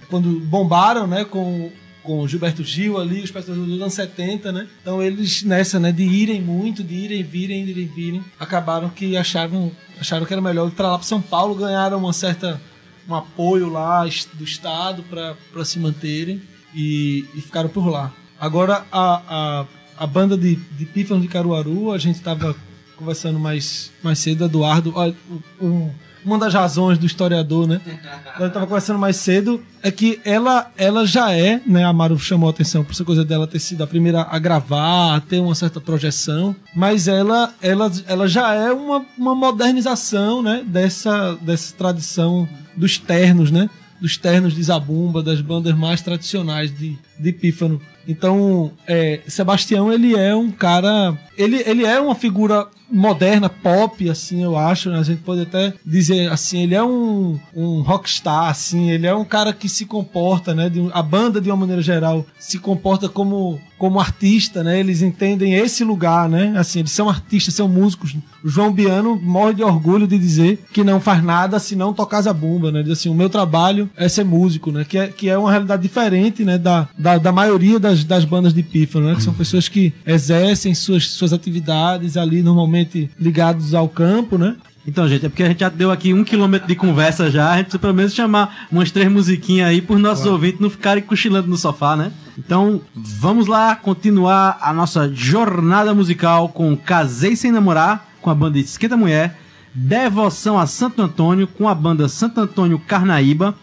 Quando 0.10 0.40
bombaram, 0.40 1.06
né, 1.06 1.24
com, 1.24 1.72
com 2.04 2.28
Gilberto 2.28 2.64
Gil 2.64 3.00
ali, 3.00 3.22
os 3.22 3.32
pessoas 3.32 3.58
dos 3.58 3.82
anos 3.82 3.94
70, 3.94 4.52
né? 4.52 4.68
Então 4.82 5.02
eles, 5.02 5.44
nessa, 5.44 5.80
né, 5.80 5.92
de 5.92 6.04
irem 6.04 6.42
muito, 6.42 6.84
de 6.84 6.94
irem, 6.96 7.24
virem, 7.24 7.66
de 7.66 7.72
irem, 7.72 7.88
virem, 7.88 8.24
acabaram 8.40 8.90
que 8.90 9.16
achavam, 9.18 9.72
acharam 10.00 10.26
que 10.26 10.34
era 10.34 10.42
melhor 10.42 10.68
ir 10.68 10.72
pra 10.72 10.90
lá 10.92 10.98
pra 10.98 11.08
São 11.08 11.22
Paulo, 11.22 11.56
ganharam 11.56 11.98
uma 11.98 12.14
certa 12.14 12.62
um 13.10 13.16
apoio 13.16 13.68
lá 13.70 14.04
do 14.34 14.44
Estado 14.44 15.04
para 15.04 15.66
se 15.66 15.80
manterem 15.80 16.42
e, 16.74 17.26
e 17.36 17.42
ficaram 17.42 17.68
por 17.70 17.88
lá. 17.88 18.14
Agora, 18.40 18.86
a, 18.92 19.22
a, 19.28 19.66
a 19.98 20.08
banda 20.08 20.38
de, 20.38 20.56
de 20.56 20.86
Pífanos 20.86 21.22
de 21.24 21.28
Caruaru, 21.28 21.92
a 21.92 21.98
gente 21.98 22.16
estava 22.16 22.56
conversando 22.96 23.40
mais, 23.40 23.92
mais 24.04 24.20
cedo, 24.20 24.46
Eduardo, 24.46 24.94
olha, 24.96 25.16
um- 25.60 25.90
uma 26.24 26.38
das 26.38 26.54
razões 26.54 26.98
do 26.98 27.06
historiador, 27.06 27.68
né? 27.68 27.82
Eu 28.40 28.48
estava 28.48 28.68
conversando 28.68 29.00
mais 29.00 29.16
cedo, 29.16 29.62
é 29.82 29.92
que 29.92 30.20
ela, 30.24 30.72
ela 30.78 31.06
já 31.06 31.32
é, 31.32 31.62
né? 31.66 31.84
A 31.84 31.94
Maru 31.94 32.18
chamou 32.20 32.48
a 32.48 32.52
atenção 32.52 32.84
por 32.84 32.92
essa 32.92 33.04
coisa 33.04 33.26
dela 33.26 33.48
ter 33.48 33.60
sido 33.60 33.84
a 33.84 33.88
primeira 33.88 34.22
a 34.22 34.40
gravar, 34.40 35.16
a 35.16 35.20
ter 35.20 35.40
uma 35.40 35.56
certa 35.56 35.82
projeção, 35.82 36.56
mas 36.76 37.08
ela, 37.08 37.54
ela, 37.62 37.92
ela 38.08 38.28
já 38.28 38.54
é 38.54 38.72
uma, 38.72 39.06
uma 39.18 39.36
modernização, 39.36 40.42
né? 40.42 40.64
Dessa, 40.66 41.36
dessa 41.42 41.76
tradição 41.76 42.48
dos 42.76 42.98
ternos, 42.98 43.52
né? 43.52 43.70
Dos 44.00 44.18
ternos 44.18 44.56
de 44.56 44.64
Zabumba, 44.64 45.22
das 45.22 45.42
bandas 45.42 45.76
mais 45.76 46.02
tradicionais 46.02 46.76
de, 46.76 46.98
de 47.22 47.32
Pífano. 47.32 47.80
Então, 48.08 48.72
é, 48.88 49.22
Sebastião, 49.28 49.92
ele 49.94 50.16
é 50.16 50.36
um 50.36 50.52
cara. 50.52 51.18
Ele, 51.38 51.64
ele 51.66 51.86
é 51.86 52.00
uma 52.00 52.16
figura 52.16 52.68
moderna, 52.92 53.50
pop, 53.50 54.10
assim, 54.10 54.44
eu 54.44 54.58
acho. 54.58 54.90
né? 54.90 55.00
A 55.00 55.04
gente 55.04 55.22
pode 55.22 55.42
até 55.42 55.74
dizer 55.86 56.30
assim, 56.30 56.64
ele 56.64 56.76
é 56.76 56.84
um, 56.84 57.40
um 57.56 57.82
rockstar, 57.82 58.50
assim, 58.50 58.92
ele 58.92 59.08
é 59.08 59.16
um 59.16 59.24
cara 59.24 59.54
que 59.54 59.70
se 59.70 59.86
comporta, 59.86 60.54
né? 60.54 60.70
de 60.70 60.82
a 60.92 61.02
banda, 61.02 61.40
de 61.40 61.50
uma 61.50 61.56
maneira 61.58 61.82
geral, 61.82 62.26
se 62.38 62.60
comporta 62.60 63.08
como, 63.08 63.60
como 63.78 64.00
artista, 64.00 64.64
né? 64.64 64.80
Eles 64.80 65.02
entendem 65.02 65.54
esse 65.54 65.84
lugar, 65.84 66.28
né? 66.28 66.54
Assim, 66.58 66.80
eles 66.80 66.92
são 66.92 67.10
artistas, 67.10 67.54
são 67.54 67.68
músicos. 67.68 68.16
O 68.44 68.50
João 68.50 68.72
Biano 68.72 69.16
morre 69.16 69.54
de 69.54 69.64
orgulho 69.64 70.08
de 70.08 70.18
dizer 70.18 70.64
que 70.74 70.84
não 70.84 71.00
faz 71.00 71.24
nada 71.24 71.60
se 71.60 71.76
não 71.76 71.94
tocar 71.94 72.22
zabumba, 72.22 72.72
né? 72.72 72.84
Diz 72.84 72.94
assim, 72.94 73.10
o 73.10 73.16
meu 73.16 73.30
trabalho 73.30 73.90
é 73.96 74.10
ser 74.10 74.26
músico, 74.26 74.72
né? 74.72 74.84
Que 74.84 74.98
é, 74.98 75.08
que 75.08 75.30
é 75.30 75.38
uma 75.38 75.50
realidade 75.50 75.82
diferente, 75.82 76.44
né? 76.44 76.58
Da, 76.58 76.90
da, 76.98 77.11
da 77.20 77.32
maioria 77.32 77.80
das, 77.80 78.04
das 78.04 78.26
bandas 78.26 78.54
de 78.54 78.64
pífano, 78.64 79.08
né? 79.08 79.16
Que 79.16 79.24
são 79.24 79.34
pessoas 79.34 79.68
que 79.68 79.94
exercem 80.06 80.74
suas, 80.74 81.10
suas 81.10 81.34
atividades 81.34 82.18
ali, 82.18 82.42
normalmente 82.42 83.10
ligados 83.20 83.74
ao 83.74 83.88
campo, 83.90 84.38
né? 84.38 84.56
Então, 84.86 85.08
gente, 85.08 85.26
é 85.26 85.30
porque 85.30 85.44
a 85.44 85.48
gente 85.48 85.60
já 85.60 85.70
deu 85.70 85.92
aqui 85.92 86.14
um 86.14 86.24
quilômetro 86.24 86.68
de 86.68 86.76
conversa 86.76 87.30
já. 87.30 87.52
A 87.52 87.58
gente 87.58 87.66
precisa 87.66 87.80
pelo 87.80 87.94
menos 87.94 88.14
chamar 88.14 88.68
umas 88.72 88.90
três 88.90 89.12
musiquinhas 89.12 89.70
aí 89.70 89.82
para 89.82 89.96
os 89.96 90.02
nossos 90.02 90.26
ouvintes 90.26 90.60
não 90.60 90.70
ficarem 90.70 91.04
cochilando 91.04 91.48
no 91.48 91.58
sofá, 91.58 91.96
né? 91.96 92.12
Então, 92.38 92.82
vamos 92.96 93.46
lá 93.46 93.76
continuar 93.76 94.58
a 94.62 94.74
nossa 94.74 95.12
jornada 95.14 95.94
musical 95.94 96.50
com 96.50 96.76
Casei 96.76 97.36
Sem 97.36 97.52
Namorar, 97.52 98.08
com 98.22 98.30
a 98.30 98.36
banda 98.36 98.58
Esquenta 98.58 98.98
Mulher, 98.98 99.38
Devoção 99.74 100.58
a 100.58 100.66
Santo 100.66 101.02
Antônio, 101.02 101.48
com 101.48 101.70
a 101.70 101.76
banda 101.76 102.10
Santo 102.10 102.42
Antônio 102.42 102.80
Carnaíba 102.80 103.56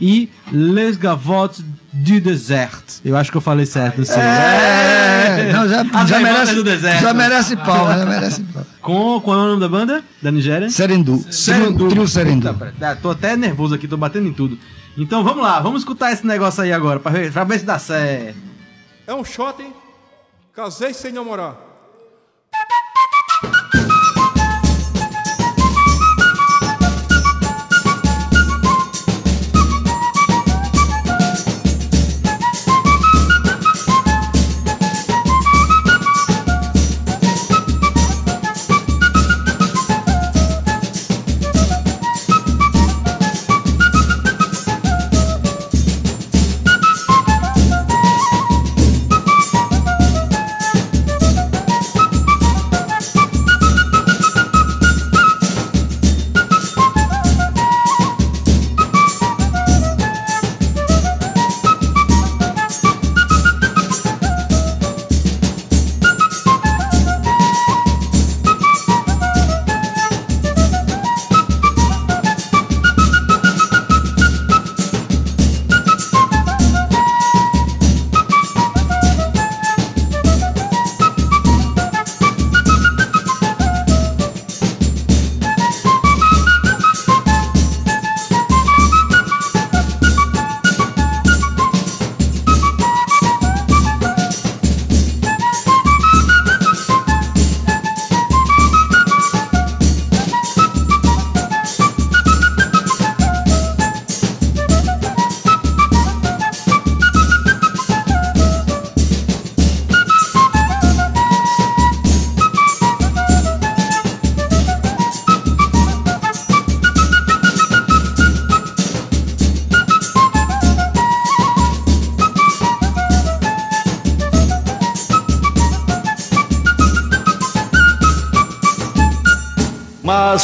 e 0.00 0.30
Les 0.50 0.96
Gavottes 0.96 1.64
du 1.92 2.20
Desert. 2.20 3.00
Eu 3.04 3.16
acho 3.16 3.30
que 3.30 3.36
eu 3.36 3.40
falei 3.40 3.66
certo. 3.66 4.02
Assim. 4.02 4.20
É, 4.20 5.52
não, 5.52 5.68
já, 5.68 5.84
já 6.06 6.20
merece, 6.20 6.54
do 6.54 6.64
Deserto. 6.64 7.02
já 7.02 7.14
merece 7.14 7.56
pau, 7.56 7.86
já 7.88 8.06
merece 8.06 8.42
pau. 8.44 8.66
Com 8.80 9.20
qual 9.20 9.36
é 9.38 9.42
o 9.42 9.46
nome 9.48 9.60
da 9.60 9.68
banda? 9.68 10.04
Da 10.22 10.30
Nigéria? 10.30 10.70
Serendu. 10.70 11.24
Trio, 11.24 11.88
trio 11.88 12.08
Serendu. 12.08 12.52
Puta, 12.54 12.98
tô 13.00 13.10
até 13.10 13.36
nervoso 13.36 13.74
aqui, 13.74 13.86
tô 13.86 13.96
batendo 13.96 14.28
em 14.28 14.32
tudo. 14.32 14.58
Então 14.96 15.22
vamos 15.22 15.42
lá, 15.42 15.60
vamos 15.60 15.82
escutar 15.82 16.12
esse 16.12 16.26
negócio 16.26 16.62
aí 16.62 16.72
agora, 16.72 16.98
pra 17.00 17.12
ver, 17.12 17.32
pra 17.32 17.44
ver 17.44 17.58
se 17.58 17.64
dá 17.64 17.78
certo. 17.78 18.36
É 19.06 19.14
um 19.14 19.24
shot, 19.24 19.62
hein? 19.62 19.72
Casei 20.54 20.92
sem 20.92 21.12
namorar. 21.12 21.69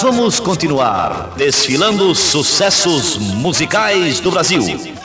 Vamos 0.06 0.38
continuar 0.38 1.32
desfilando 1.36 2.08
os 2.08 2.20
sucessos 2.20 3.18
musicais 3.18 4.20
do 4.20 4.30
Brasil. 4.30 4.95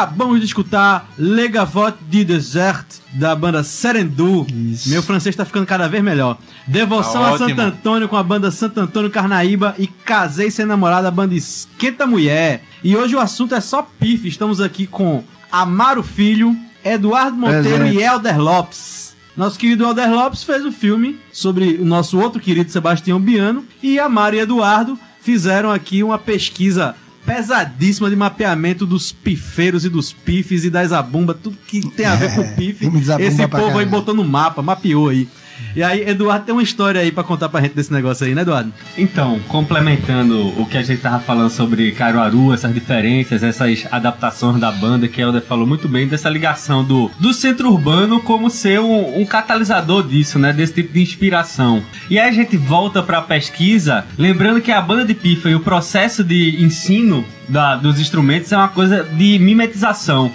Acabamos 0.00 0.40
de 0.40 0.46
escutar 0.46 1.10
Le 1.18 1.46
Gavotte 1.48 1.98
du 2.02 2.24
Desert, 2.24 2.86
da 3.12 3.36
banda 3.36 3.62
Serendu. 3.62 4.46
Meu 4.86 5.02
francês 5.02 5.36
tá 5.36 5.44
ficando 5.44 5.66
cada 5.66 5.88
vez 5.88 6.02
melhor. 6.02 6.38
Devoção 6.66 7.22
Tá 7.22 7.34
a. 7.34 7.38
Santo 7.38 7.60
Antônio 7.60 8.08
com 8.08 8.16
a 8.16 8.22
banda 8.22 8.50
Santo 8.50 8.80
Antônio 8.80 9.10
Carnaíba 9.10 9.74
e 9.78 9.86
Casei 9.86 10.50
Sem 10.50 10.64
Namorada, 10.64 11.08
a 11.08 11.10
banda 11.10 11.34
Esquenta 11.34 12.06
Mulher. 12.06 12.62
E 12.82 12.96
hoje 12.96 13.14
o 13.14 13.20
assunto 13.20 13.54
é 13.54 13.60
só 13.60 13.82
pife. 13.82 14.28
Estamos 14.28 14.58
aqui 14.58 14.86
com 14.86 15.22
Amaro 15.52 16.02
Filho, 16.02 16.56
Eduardo 16.82 17.36
Monteiro 17.36 17.86
e 17.86 18.02
Helder 18.02 18.40
Lopes. 18.40 19.14
Nosso 19.36 19.58
querido 19.58 19.84
Helder 19.84 20.10
Lopes 20.10 20.42
fez 20.42 20.64
o 20.64 20.72
filme 20.72 21.20
sobre 21.30 21.74
o 21.74 21.84
nosso 21.84 22.18
outro 22.18 22.40
querido 22.40 22.70
Sebastião 22.70 23.20
Biano 23.20 23.66
e 23.82 23.98
Amaro 23.98 24.34
e 24.34 24.38
Eduardo 24.38 24.98
fizeram 25.20 25.70
aqui 25.70 26.02
uma 26.02 26.18
pesquisa 26.18 26.96
pesadíssima 27.24 28.10
de 28.10 28.16
mapeamento 28.16 28.86
dos 28.86 29.12
pifeiros 29.12 29.84
e 29.84 29.88
dos 29.88 30.12
pifes 30.12 30.64
e 30.64 30.70
das 30.70 30.88
zabumba, 30.88 31.34
tudo 31.34 31.56
que 31.66 31.80
tem 31.90 32.06
a 32.06 32.16
ver 32.16 32.34
com 32.34 32.42
pife. 32.54 32.90
Esse 33.20 33.46
povo 33.46 33.78
aí 33.78 33.86
botou 33.86 34.14
no 34.14 34.24
mapa, 34.24 34.62
mapeou 34.62 35.08
aí. 35.08 35.28
E 35.76 35.82
aí, 35.82 36.08
Eduardo 36.08 36.44
tem 36.44 36.52
uma 36.54 36.62
história 36.62 37.00
aí 37.00 37.12
pra 37.12 37.22
contar 37.22 37.48
pra 37.48 37.60
gente 37.60 37.74
desse 37.74 37.92
negócio 37.92 38.26
aí, 38.26 38.34
né, 38.34 38.42
Eduardo? 38.42 38.72
Então, 38.98 39.38
complementando 39.48 40.48
o 40.60 40.66
que 40.66 40.76
a 40.76 40.82
gente 40.82 41.00
tava 41.00 41.20
falando 41.20 41.50
sobre 41.50 41.92
Caruaru, 41.92 42.52
essas 42.52 42.74
diferenças, 42.74 43.42
essas 43.42 43.86
adaptações 43.90 44.60
da 44.60 44.70
banda, 44.72 45.06
que 45.08 45.20
a 45.20 45.24
Helder 45.26 45.42
falou 45.42 45.66
muito 45.66 45.88
bem, 45.88 46.08
dessa 46.08 46.28
ligação 46.28 46.84
do, 46.84 47.10
do 47.20 47.32
centro 47.32 47.70
urbano 47.70 48.20
como 48.20 48.50
ser 48.50 48.80
um, 48.80 49.20
um 49.20 49.24
catalisador 49.24 50.06
disso, 50.06 50.38
né? 50.38 50.52
Desse 50.52 50.74
tipo 50.74 50.92
de 50.92 51.00
inspiração. 51.02 51.82
E 52.10 52.18
aí 52.18 52.28
a 52.28 52.32
gente 52.32 52.56
volta 52.56 53.02
pra 53.02 53.22
pesquisa, 53.22 54.04
lembrando 54.18 54.60
que 54.60 54.72
a 54.72 54.80
banda 54.80 55.04
de 55.04 55.14
pifa 55.14 55.48
e 55.48 55.54
o 55.54 55.60
processo 55.60 56.24
de 56.24 56.62
ensino 56.62 57.24
da- 57.48 57.76
dos 57.76 58.00
instrumentos 58.00 58.50
é 58.52 58.56
uma 58.56 58.68
coisa 58.68 59.04
de 59.04 59.38
mimetização. 59.38 60.32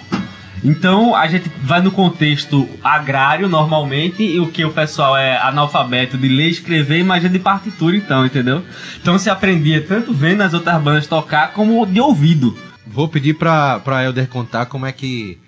Então 0.64 1.14
a 1.14 1.26
gente 1.28 1.50
vai 1.62 1.80
no 1.80 1.90
contexto 1.90 2.68
agrário 2.82 3.48
normalmente, 3.48 4.22
e 4.22 4.40
o 4.40 4.48
que 4.48 4.64
o 4.64 4.72
pessoal 4.72 5.16
é 5.16 5.36
analfabeto 5.38 6.16
de 6.16 6.28
ler, 6.28 6.48
escrever, 6.48 6.98
imagina 6.98 7.30
de 7.30 7.38
partitura 7.38 7.96
então, 7.96 8.24
entendeu? 8.26 8.62
Então 9.00 9.18
se 9.18 9.30
aprendia 9.30 9.80
tanto 9.80 10.12
vendo 10.12 10.42
as 10.42 10.54
outras 10.54 10.80
bandas 10.82 11.06
tocar 11.06 11.52
como 11.52 11.84
de 11.86 12.00
ouvido. 12.00 12.56
Vou 12.86 13.08
pedir 13.08 13.34
pra, 13.34 13.80
pra 13.80 14.04
Elder 14.04 14.28
contar 14.28 14.66
como 14.66 14.86
é 14.86 14.92
que 14.92 15.38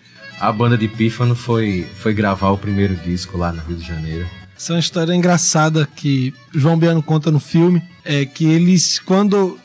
a 0.41 0.53
banda 0.53 0.77
de 0.77 0.87
Pífano 0.87 1.35
foi, 1.35 1.87
foi 1.97 2.13
gravar 2.13 2.51
o 2.51 2.59
primeiro 2.59 2.95
disco 2.95 3.37
lá 3.37 3.53
no 3.53 3.63
Rio 3.63 3.77
de 3.77 3.87
Janeiro. 3.87 4.27
Essa 4.59 4.73
é 4.73 4.75
uma 4.75 4.81
história 4.81 5.15
engraçada 5.15 5.89
que 5.95 6.35
João 6.53 6.77
Biano 6.77 7.01
conta 7.01 7.31
no 7.31 7.39
filme. 7.39 7.81
É 8.05 8.25
que 8.25 8.45
eles, 8.45 8.99
quando 8.99 9.57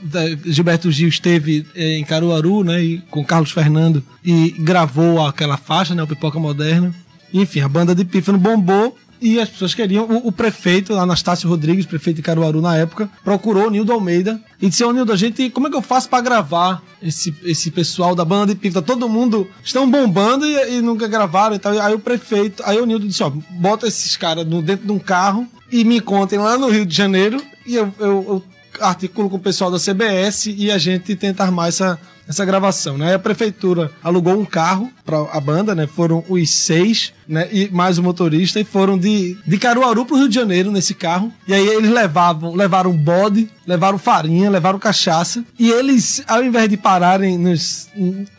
Gilberto 0.46 0.92
Gil 0.92 1.08
esteve 1.10 1.66
eh, 1.74 1.98
em 1.98 2.04
Caruaru, 2.04 2.64
né, 2.64 2.84
e, 2.84 2.98
com 3.10 3.26
Carlos 3.26 3.52
Fernando, 3.52 4.04
e 4.24 4.52
gravou 4.60 5.26
aquela 5.26 5.58
faixa, 5.58 5.96
né, 5.96 6.04
o 6.04 6.08
Pipoca 6.08 6.38
Moderna, 6.38 6.94
enfim, 7.34 7.62
a 7.62 7.68
banda 7.68 7.96
de 7.96 8.06
Pífano 8.06 8.38
bombou 8.38 8.96
e 9.24 9.40
as 9.40 9.48
pessoas 9.48 9.74
queriam. 9.74 10.06
O, 10.06 10.28
o 10.28 10.32
prefeito, 10.32 10.94
Anastácio 10.96 11.48
Rodrigues, 11.48 11.86
prefeito 11.86 12.18
de 12.18 12.22
Caruaru 12.22 12.62
na 12.62 12.76
época, 12.76 13.10
procurou 13.24 13.68
o 13.68 13.70
Nildo 13.70 13.94
Almeida 13.94 14.40
e 14.62 14.68
disse: 14.68 14.84
Ô 14.84 14.92
Nildo, 14.92 15.14
a 15.14 15.16
gente, 15.16 15.50
como 15.50 15.68
é 15.68 15.70
que 15.70 15.78
eu 15.78 15.82
faço 15.82 16.10
pra 16.10 16.20
gravar 16.20 16.84
esse, 17.02 17.34
esse 17.44 17.72
pessoal 17.72 18.14
da 18.14 18.26
banda 18.26 18.54
de 18.54 18.60
Pífano? 18.60 18.86
Todo 18.86 19.08
mundo 19.08 19.50
estão 19.64 19.90
bombando 19.90 20.46
e, 20.46 20.78
e 20.78 20.82
nunca 20.82 21.08
gravaram 21.08 21.56
e 21.56 21.60
tal. 21.60 21.72
Aí 21.80 21.94
o 21.94 22.00
prefeito, 22.00 22.62
aí 22.66 22.78
o 22.78 22.86
Nildo 22.86 23.08
disse: 23.08 23.24
Ó, 23.24 23.32
bota 23.52 23.88
esses 23.88 24.18
caras 24.18 24.46
dentro 24.46 24.86
de 24.86 24.92
um 24.92 25.00
carro 25.00 25.48
e 25.72 25.86
me 25.86 26.02
contem 26.02 26.38
lá 26.38 26.58
no 26.58 26.70
Rio 26.70 26.86
de 26.86 26.96
Janeiro 26.96 27.42
e 27.66 27.76
eu, 27.76 27.94
eu, 28.00 28.08
eu 28.08 28.44
articulo 28.82 29.30
com 29.30 29.38
o 29.38 29.40
pessoal 29.40 29.72
da 29.72 29.80
CBS 29.80 30.48
e 30.48 30.72
a 30.72 30.78
gente 30.78 31.16
tenta 31.16 31.44
armar 31.44 31.70
essa, 31.70 32.00
essa 32.28 32.46
gravação, 32.46 32.98
né? 32.98 33.16
A 33.16 33.20
prefeitura 33.20 33.92
alugou 34.04 34.34
um 34.40 34.46
carro 34.46 34.92
para 35.06 35.18
a 35.32 35.40
banda, 35.40 35.76
né? 35.76 35.88
Foram 35.88 36.24
os 36.28 36.50
seis, 36.50 37.14
né? 37.28 37.48
E 37.52 37.70
mais 37.72 37.98
o 37.98 38.04
motorista 38.04 38.60
e 38.60 38.64
foram 38.64 38.98
de, 38.98 39.38
de 39.46 39.58
Caruaru 39.58 40.06
pro 40.06 40.18
Rio 40.18 40.30
de 40.30 40.36
Janeiro 40.36 40.72
nesse 40.72 40.94
carro. 40.94 41.32
E 41.48 41.54
aí 41.54 41.68
eles 41.68 41.90
levavam, 41.90 42.56
levaram 42.56 42.92
bode, 42.94 43.50
levaram 43.66 43.98
farinha, 43.98 44.50
levaram 44.50 44.80
cachaça. 44.80 45.44
E 45.58 45.70
eles, 45.70 46.24
ao 46.28 46.44
invés 46.44 46.70
de 46.70 46.78
pararem 46.78 47.38
nos 47.38 47.90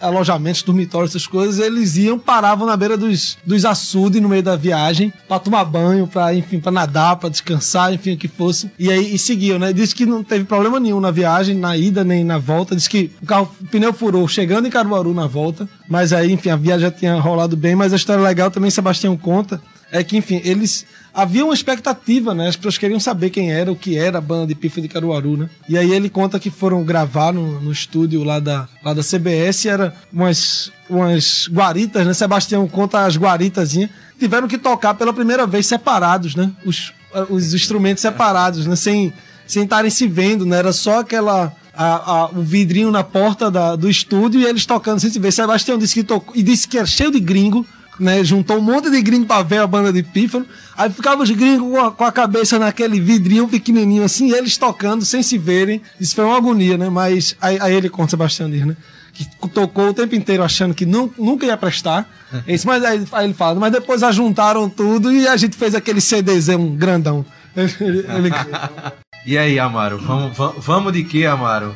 alojamentos, 0.01 0.63
dormitórios, 0.63 1.11
essas 1.11 1.27
coisas, 1.27 1.59
eles 1.59 1.97
iam, 1.97 2.19
paravam 2.19 2.67
na 2.67 2.77
beira 2.77 2.97
dos, 2.97 3.39
dos 3.45 3.65
açudes 3.65 4.21
no 4.21 4.29
meio 4.29 4.43
da 4.43 4.57
viagem 4.57 5.13
para 5.29 5.39
tomar 5.39 5.65
banho, 5.65 6.07
para 6.07 6.35
enfim, 6.35 6.61
para 6.61 6.73
nadar, 6.73 7.17
para 7.17 7.29
descansar, 7.29 7.93
enfim, 7.93 8.15
o 8.15 8.19
que 8.19 8.29
fosse. 8.29 8.71
E 8.79 8.91
aí 8.91 9.15
e 9.15 9.19
seguiam, 9.19 9.59
né? 9.59 9.73
Disse 9.73 9.95
que 9.95 10.07
não 10.07 10.23
teve 10.23 10.45
problema 10.45 10.79
nenhum 10.81 11.01
na 11.01 11.11
viagem, 11.11 11.57
na 11.57 11.77
ida 11.77 12.05
nem 12.05 12.25
na 12.25 12.39
volta. 12.39 12.77
Disse 12.77 12.91
que 12.91 13.11
o 13.23 13.27
carro, 13.27 13.51
o 13.61 13.67
pneu 13.67 13.93
furou 13.93 14.27
chegando 14.29 14.67
em 14.67 14.71
Caruaru 14.71 15.15
na 15.15 15.27
volta. 15.27 15.69
Mas 15.89 16.13
aí, 16.13 16.33
enfim, 16.33 16.51
a 16.51 16.57
viagem 16.57 16.83
já 16.83 16.91
tinha 16.91 17.15
rolado 17.21 17.57
bem. 17.57 17.75
Mas 17.75 17.93
a 17.93 17.97
história 17.97 18.23
legal 18.23 18.51
também, 18.51 18.71
Sebastião 18.71 19.17
conta, 19.17 19.61
é 19.91 20.03
que, 20.03 20.17
enfim, 20.17 20.41
eles. 20.45 20.87
Havia 21.13 21.45
uma 21.45 21.55
expectativa, 21.55 22.35
né? 22.35 22.49
As 22.49 22.57
pessoas 22.57 22.77
queriam 22.77 22.99
saber 22.99 23.31
quem 23.31 23.53
era, 23.53 23.71
o 23.71 23.77
que 23.77 23.97
era 23.97 24.19
a 24.19 24.21
banda 24.21 24.49
de 24.49 24.55
Pifa 24.55 24.81
de 24.81 24.89
Caruaru, 24.89 25.37
né? 25.37 25.51
E 25.69 25.79
aí 25.79 25.93
ele 25.93 26.11
conta 26.11 26.41
que 26.41 26.51
foram 26.51 26.83
gravar 26.83 27.33
no, 27.33 27.61
no 27.61 27.71
estúdio 27.71 28.25
lá 28.25 28.41
da, 28.41 28.69
lá 28.83 28.93
da 28.93 29.03
CBS, 29.03 29.67
era 29.67 29.95
umas, 30.13 30.73
umas 30.91 31.49
guaritas, 31.49 32.05
né? 32.05 32.13
Sebastião 32.13 32.67
conta 32.67 33.05
as 33.05 33.17
guaritazinhas. 33.17 33.91
Tiveram 34.19 34.49
que 34.49 34.59
tocar 34.59 34.95
pela 34.95 35.13
primeira 35.13 35.47
vez 35.47 35.67
separados, 35.67 36.35
né? 36.35 36.51
Os, 36.67 36.93
os 37.31 37.55
instrumentos 37.55 38.03
separados, 38.03 38.67
né? 38.67 38.75
Sem 38.75 39.13
sem 39.47 39.65
estarem 39.65 39.91
se 39.91 40.07
vendo, 40.07 40.47
né? 40.47 40.59
Era 40.59 40.73
só 40.73 41.01
aquela. 41.01 41.53
A- 41.77 42.13
a- 42.13 42.27
o 42.31 42.43
vidrinho 42.43 42.91
na 42.91 43.03
porta 43.05 43.51
da- 43.51 43.77
do 43.77 43.89
estúdio 43.91 44.41
e 44.41 44.45
eles 44.45 44.65
tocando 44.67 45.01
sem 45.01 45.11
se 45.11 45.19
ver. 45.19 45.33
Sebastião 45.33 45.79
disse 45.79 45.95
que 45.95 46.05
tocou 46.05 46.35
e 46.37 46.43
disse 46.43 46.67
que 46.69 46.77
era 46.79 46.87
cheio 46.87 47.11
de 47.11 47.21
gringo, 47.21 47.67
né? 47.99 48.23
Juntou 48.25 48.59
um 48.59 48.63
monte 48.63 48.91
de 48.91 49.01
gringo 49.03 49.27
pra 49.27 49.43
ver 49.43 49.59
a 49.59 49.67
banda 49.67 49.93
de 49.93 50.03
pífano. 50.03 50.47
Aí 50.77 50.91
ficava 50.91 51.23
os 51.23 51.31
gringos 51.31 51.69
com 51.71 51.81
a, 51.81 51.93
com 51.93 52.05
a 52.05 52.11
cabeça 52.13 52.59
naquele 52.59 53.01
vidrinho 53.01 53.47
pequenininho 53.49 54.03
assim, 54.05 54.29
e 54.31 54.33
eles 54.35 54.57
tocando 54.57 55.05
sem 55.05 55.23
se 55.23 55.39
verem. 55.39 55.81
Isso 56.01 56.15
foi 56.15 56.25
uma 56.25 56.37
agonia, 56.37 56.77
né? 56.77 56.89
Mas 56.89 57.37
aí, 57.41 57.59
aí 57.61 57.75
ele 57.75 57.89
conta, 57.89 58.11
Sebastião 58.11 58.51
diz, 58.51 58.67
né? 58.67 58.77
Que 59.13 59.25
tocou 59.49 59.91
o 59.91 59.95
tempo 59.95 60.13
inteiro 60.17 60.43
achando 60.43 60.75
que 60.75 60.85
nu- 60.85 61.13
nunca 61.17 61.47
ia 61.47 61.57
prestar. 61.57 62.09
Isso, 62.49 62.67
mas 62.67 62.83
aí, 62.85 63.05
aí 63.13 63.27
ele 63.27 63.35
fala, 63.35 63.61
mas 63.61 63.71
depois 63.73 64.03
ajuntaram 64.03 64.69
tudo 64.69 65.13
e 65.13 65.29
a 65.29 65.37
gente 65.37 65.57
fez 65.57 65.73
aquele 65.75 66.01
CDzão 66.01 66.75
grandão. 66.75 67.25
Ele- 67.57 67.73
ele- 67.81 68.31
E 69.27 69.39
aí, 69.39 69.59
Amaro? 69.59 69.99
Vamos, 69.99 70.37
vamos, 70.37 70.65
vamos 70.65 70.93
de 70.93 71.03
que, 71.05 71.25
Amaro? 71.25 71.75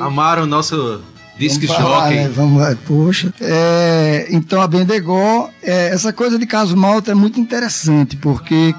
Amaro, 0.00 0.44
nosso 0.46 1.00
falar, 1.66 2.10
jockey. 2.10 2.16
né? 2.16 2.28
Vamos 2.34 2.62
poxa. 2.86 3.32
É, 3.40 4.26
então 4.30 4.60
a 4.60 4.66
Bendegó, 4.66 5.50
é, 5.62 5.88
essa 5.88 6.12
coisa 6.12 6.38
de 6.38 6.46
caso 6.46 6.76
malta 6.76 7.12
é 7.12 7.14
muito 7.14 7.38
interessante, 7.40 8.16
porque 8.16 8.74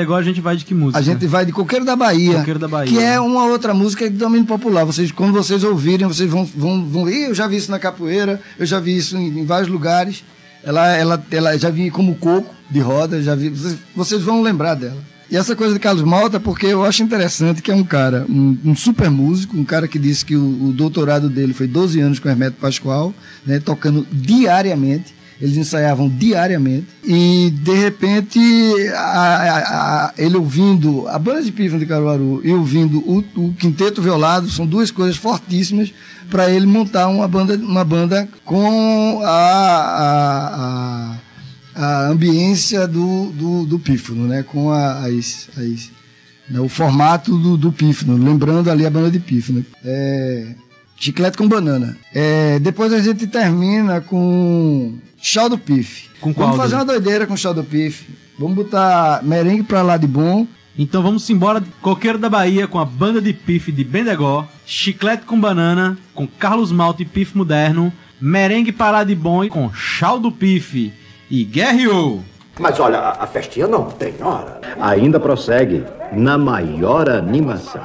Agora 0.00 0.22
a 0.22 0.24
gente 0.24 0.40
vai 0.40 0.56
de 0.56 0.64
que 0.64 0.74
música? 0.74 0.98
a 0.98 1.02
gente 1.02 1.26
vai 1.26 1.44
de 1.44 1.52
Coqueiro 1.52 1.84
da 1.84 1.94
Bahia, 1.94 2.38
Coqueiro 2.38 2.58
da 2.58 2.66
Bahia. 2.66 2.90
que 2.90 2.98
é 3.02 3.20
uma 3.20 3.44
outra 3.44 3.74
música 3.74 4.08
de 4.08 4.16
domínio 4.16 4.46
popular. 4.46 4.84
Vocês, 4.84 5.12
quando 5.12 5.32
vocês 5.32 5.62
ouvirem, 5.62 6.06
vocês 6.06 6.28
vão, 6.28 6.44
vão, 6.44 6.84
vão. 6.88 7.08
Ih, 7.08 7.24
eu 7.24 7.34
já 7.34 7.46
vi 7.46 7.56
isso 7.56 7.70
na 7.70 7.78
capoeira, 7.78 8.40
eu 8.58 8.64
já 8.64 8.80
vi 8.80 8.96
isso 8.96 9.16
em, 9.16 9.40
em 9.40 9.44
vários 9.44 9.68
lugares. 9.68 10.24
Ela, 10.64 10.96
ela, 10.96 11.22
ela 11.30 11.58
já 11.58 11.68
vi 11.68 11.90
como 11.90 12.14
coco 12.14 12.52
de 12.70 12.80
roda, 12.80 13.22
já 13.22 13.34
vi. 13.34 13.50
Vocês, 13.50 13.76
vocês 13.94 14.22
vão 14.22 14.42
lembrar 14.42 14.74
dela. 14.74 15.13
E 15.30 15.36
essa 15.36 15.56
coisa 15.56 15.74
de 15.74 15.80
Carlos 15.80 16.02
Malta, 16.04 16.38
porque 16.38 16.66
eu 16.66 16.84
acho 16.84 17.02
interessante 17.02 17.62
que 17.62 17.70
é 17.70 17.74
um 17.74 17.82
cara, 17.84 18.26
um, 18.28 18.56
um 18.64 18.76
super 18.76 19.10
músico, 19.10 19.56
um 19.56 19.64
cara 19.64 19.88
que 19.88 19.98
disse 19.98 20.24
que 20.24 20.36
o, 20.36 20.66
o 20.68 20.72
doutorado 20.72 21.28
dele 21.28 21.52
foi 21.54 21.66
12 21.66 21.98
anos 22.00 22.18
com 22.18 22.28
Hermeto 22.28 22.56
Pascoal, 22.60 23.12
né, 23.44 23.58
tocando 23.58 24.06
diariamente. 24.12 25.14
Eles 25.40 25.56
ensaiavam 25.56 26.08
diariamente. 26.08 26.86
E, 27.02 27.50
de 27.50 27.74
repente, 27.74 28.38
a- 28.94 29.00
a- 29.00 29.58
a- 30.06 30.12
ele 30.16 30.36
ouvindo 30.36 31.08
a 31.08 31.18
banda 31.18 31.42
de 31.42 31.50
pífano 31.50 31.80
de 31.80 31.86
Caruaru 31.86 32.40
e 32.44 32.52
ouvindo 32.52 32.98
o, 33.00 33.18
o 33.36 33.52
quinteto 33.54 34.00
violado, 34.00 34.48
são 34.48 34.64
duas 34.64 34.92
coisas 34.92 35.16
fortíssimas 35.16 35.92
para 36.30 36.48
ele 36.50 36.66
montar 36.66 37.08
uma 37.08 37.26
banda, 37.26 37.56
uma 37.56 37.84
banda 37.84 38.28
com 38.44 39.20
a, 39.24 41.16
a, 41.74 42.06
ambiência 42.08 42.86
do, 42.86 43.30
do, 43.32 43.64
do 43.66 43.78
pífano, 43.78 44.26
né? 44.26 44.42
com 44.42 44.70
a- 44.70 45.06
as, 45.06 45.48
as, 45.56 45.90
né? 46.48 46.60
o 46.60 46.68
formato 46.68 47.36
do, 47.36 47.56
do 47.56 47.72
pífano, 47.72 48.16
lembrando 48.16 48.70
ali 48.70 48.86
a 48.86 48.90
banda 48.90 49.10
de 49.10 49.18
pífano. 49.18 49.64
É, 49.84 50.54
chiclete 50.96 51.36
com 51.36 51.48
banana. 51.48 51.96
É, 52.12 52.58
depois 52.58 52.92
a 52.92 53.00
gente 53.00 53.26
termina 53.26 54.00
com 54.00 54.94
chá 55.20 55.48
do 55.48 55.58
pife. 55.58 56.08
Com 56.20 56.32
qual 56.32 56.48
Vamos 56.48 56.62
fazer 56.62 56.76
uma 56.76 56.84
doideira 56.84 57.26
com 57.26 57.36
chá 57.36 57.52
do 57.52 57.64
pife. 57.64 58.06
Vamos 58.38 58.56
botar 58.56 59.22
merengue 59.22 59.62
pra 59.62 59.82
lá 59.82 59.96
de 59.96 60.06
bom. 60.06 60.46
Então 60.76 61.02
vamos 61.02 61.28
embora. 61.30 61.62
Coqueiro 61.80 62.18
da 62.18 62.28
Bahia 62.28 62.66
com 62.66 62.78
a 62.80 62.84
banda 62.84 63.20
de 63.22 63.32
pife 63.32 63.70
de 63.70 63.84
Bendegó, 63.84 64.48
Chiclete 64.66 65.24
com 65.24 65.38
Banana, 65.38 65.96
com 66.14 66.26
Carlos 66.26 66.72
Malta 66.72 67.02
e 67.02 67.04
Pife 67.04 67.36
Moderno, 67.36 67.92
Merengue 68.20 68.72
Pará 68.72 69.04
de 69.04 69.14
Bom 69.14 69.44
e 69.44 69.48
com 69.48 69.72
Chau 69.72 70.18
do 70.18 70.32
Pife 70.32 70.92
e 71.30 71.44
Guerreou. 71.44 72.22
Mas 72.58 72.78
olha, 72.78 72.98
a 72.98 73.24
a 73.24 73.26
festinha 73.26 73.66
não 73.66 73.90
tem 73.90 74.14
hora. 74.22 74.60
Ainda 74.80 75.18
prossegue 75.18 75.84
na 76.12 76.38
maior 76.38 77.08
animação. 77.08 77.82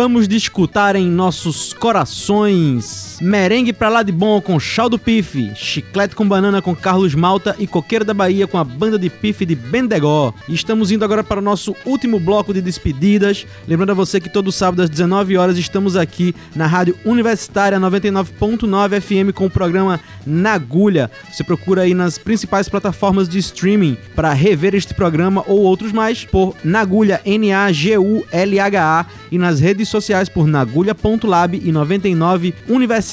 Acabamos 0.00 0.26
de 0.26 0.34
escutar 0.34 0.96
em 0.96 1.06
nossos 1.06 1.74
corações 1.74 3.09
Merengue 3.20 3.74
pra 3.74 3.90
lá 3.90 4.02
de 4.02 4.10
bom 4.10 4.40
com 4.40 4.58
Chau 4.58 4.88
do 4.88 4.98
Pife, 4.98 5.52
Chiclete 5.54 6.16
com 6.16 6.26
Banana 6.26 6.62
com 6.62 6.74
Carlos 6.74 7.14
Malta 7.14 7.54
e 7.58 7.66
Coqueiro 7.66 8.02
da 8.02 8.14
Bahia 8.14 8.46
com 8.46 8.56
a 8.56 8.64
banda 8.64 8.98
de 8.98 9.10
Pife 9.10 9.44
de 9.44 9.54
Bendegó. 9.54 10.32
E 10.48 10.54
estamos 10.54 10.90
indo 10.90 11.04
agora 11.04 11.22
para 11.22 11.38
o 11.38 11.42
nosso 11.42 11.76
último 11.84 12.18
bloco 12.18 12.54
de 12.54 12.62
despedidas. 12.62 13.46
Lembrando 13.68 13.90
a 13.90 13.94
você 13.94 14.20
que 14.20 14.30
todo 14.30 14.50
sábado 14.50 14.80
às 14.82 14.88
19 14.88 15.36
horas 15.36 15.58
estamos 15.58 15.96
aqui 15.96 16.34
na 16.56 16.66
Rádio 16.66 16.96
Universitária 17.04 17.78
99.9 17.78 19.00
FM 19.00 19.34
com 19.34 19.44
o 19.44 19.50
programa 19.50 20.00
Na 20.24 20.54
Agulha. 20.54 21.10
Você 21.30 21.44
procura 21.44 21.82
aí 21.82 21.92
nas 21.92 22.16
principais 22.16 22.70
plataformas 22.70 23.28
de 23.28 23.38
streaming 23.38 23.98
para 24.16 24.32
rever 24.32 24.74
este 24.74 24.94
programa 24.94 25.44
ou 25.46 25.60
outros 25.60 25.92
mais 25.92 26.24
por 26.24 26.56
Nagulha, 26.64 27.20
N-A-G-U-L-H-A 27.26 29.06
e 29.30 29.38
nas 29.38 29.60
redes 29.60 29.90
sociais 29.90 30.30
por 30.30 30.46
nagulha.lab 30.46 31.60
e 31.62 31.70
99 31.70 32.54
Universitária. 32.66 33.09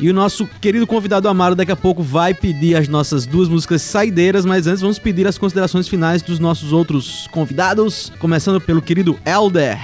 E 0.00 0.10
o 0.10 0.14
nosso 0.14 0.46
querido 0.60 0.86
convidado 0.86 1.28
Amaro 1.28 1.54
daqui 1.54 1.72
a 1.72 1.76
pouco 1.76 2.02
vai 2.02 2.34
pedir 2.34 2.76
as 2.76 2.88
nossas 2.88 3.26
duas 3.26 3.48
músicas 3.48 3.82
saideiras, 3.82 4.44
mas 4.44 4.66
antes 4.66 4.80
vamos 4.80 4.98
pedir 4.98 5.26
as 5.26 5.38
considerações 5.38 5.88
finais 5.88 6.22
dos 6.22 6.38
nossos 6.38 6.72
outros 6.72 7.28
convidados, 7.30 8.12
começando 8.18 8.60
pelo 8.60 8.82
querido 8.82 9.18
Elder. 9.24 9.78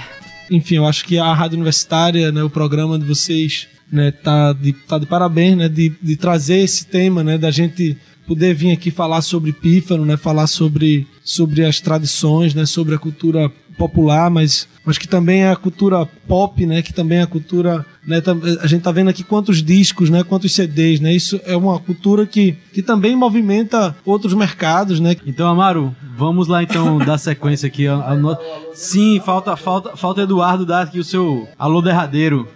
Enfim, 0.49 0.75
eu 0.75 0.85
acho 0.85 1.05
que 1.05 1.17
a 1.17 1.33
Rádio 1.33 1.55
Universitária, 1.55 2.31
né, 2.31 2.43
o 2.43 2.49
programa 2.49 2.99
de 2.99 3.05
vocês, 3.05 3.67
né, 3.91 4.11
tá 4.11 4.53
de, 4.53 4.73
tá 4.73 4.97
de 4.97 5.05
parabéns, 5.05 5.57
né, 5.57 5.69
de, 5.69 5.93
de 6.01 6.15
trazer 6.15 6.59
esse 6.59 6.85
tema, 6.85 7.23
né, 7.23 7.37
da 7.37 7.51
gente 7.51 7.97
poder 8.27 8.53
vir 8.53 8.71
aqui 8.71 8.89
falar 8.89 9.21
sobre 9.21 9.51
pífano, 9.51 10.05
né, 10.05 10.17
falar 10.17 10.47
sobre, 10.47 11.07
sobre 11.23 11.65
as 11.65 11.79
tradições, 11.79 12.53
né, 12.53 12.65
sobre 12.65 12.95
a 12.95 12.97
cultura 12.97 13.51
popular, 13.77 14.29
mas, 14.29 14.67
mas 14.85 14.97
que 14.97 15.07
também 15.07 15.43
é 15.43 15.51
a 15.51 15.55
cultura 15.55 16.05
pop, 16.27 16.65
né, 16.65 16.81
que 16.81 16.93
também 16.93 17.19
é 17.19 17.23
a 17.23 17.27
cultura, 17.27 17.85
né, 18.05 18.21
a 18.61 18.67
gente 18.67 18.81
tá 18.81 18.91
vendo 18.91 19.09
aqui 19.09 19.23
quantos 19.23 19.63
discos, 19.63 20.09
né, 20.09 20.23
quantos 20.23 20.53
CDs, 20.53 20.99
né, 20.99 21.13
isso 21.13 21.39
é 21.45 21.55
uma 21.55 21.79
cultura 21.79 22.25
que, 22.25 22.53
que 22.73 22.81
também 22.81 23.15
movimenta 23.15 23.95
outros 24.05 24.33
mercados, 24.33 24.99
né. 24.99 25.15
Então, 25.25 25.47
Amaro, 25.49 25.95
vamos 26.17 26.47
lá 26.47 26.61
então 26.63 26.97
dar 27.03 27.17
sequência 27.17 27.67
aqui. 27.67 27.87
A- 27.87 27.95
a 28.11 28.15
no- 28.15 28.37
Sim, 28.73 29.21
falta, 29.25 29.55
falta, 29.55 29.95
falta 29.95 30.21
Eduardo 30.21 30.65
dar 30.65 30.81
aqui 30.83 30.99
o 30.99 31.03
seu 31.03 31.47
alô 31.57 31.81
derradeiro. 31.81 32.47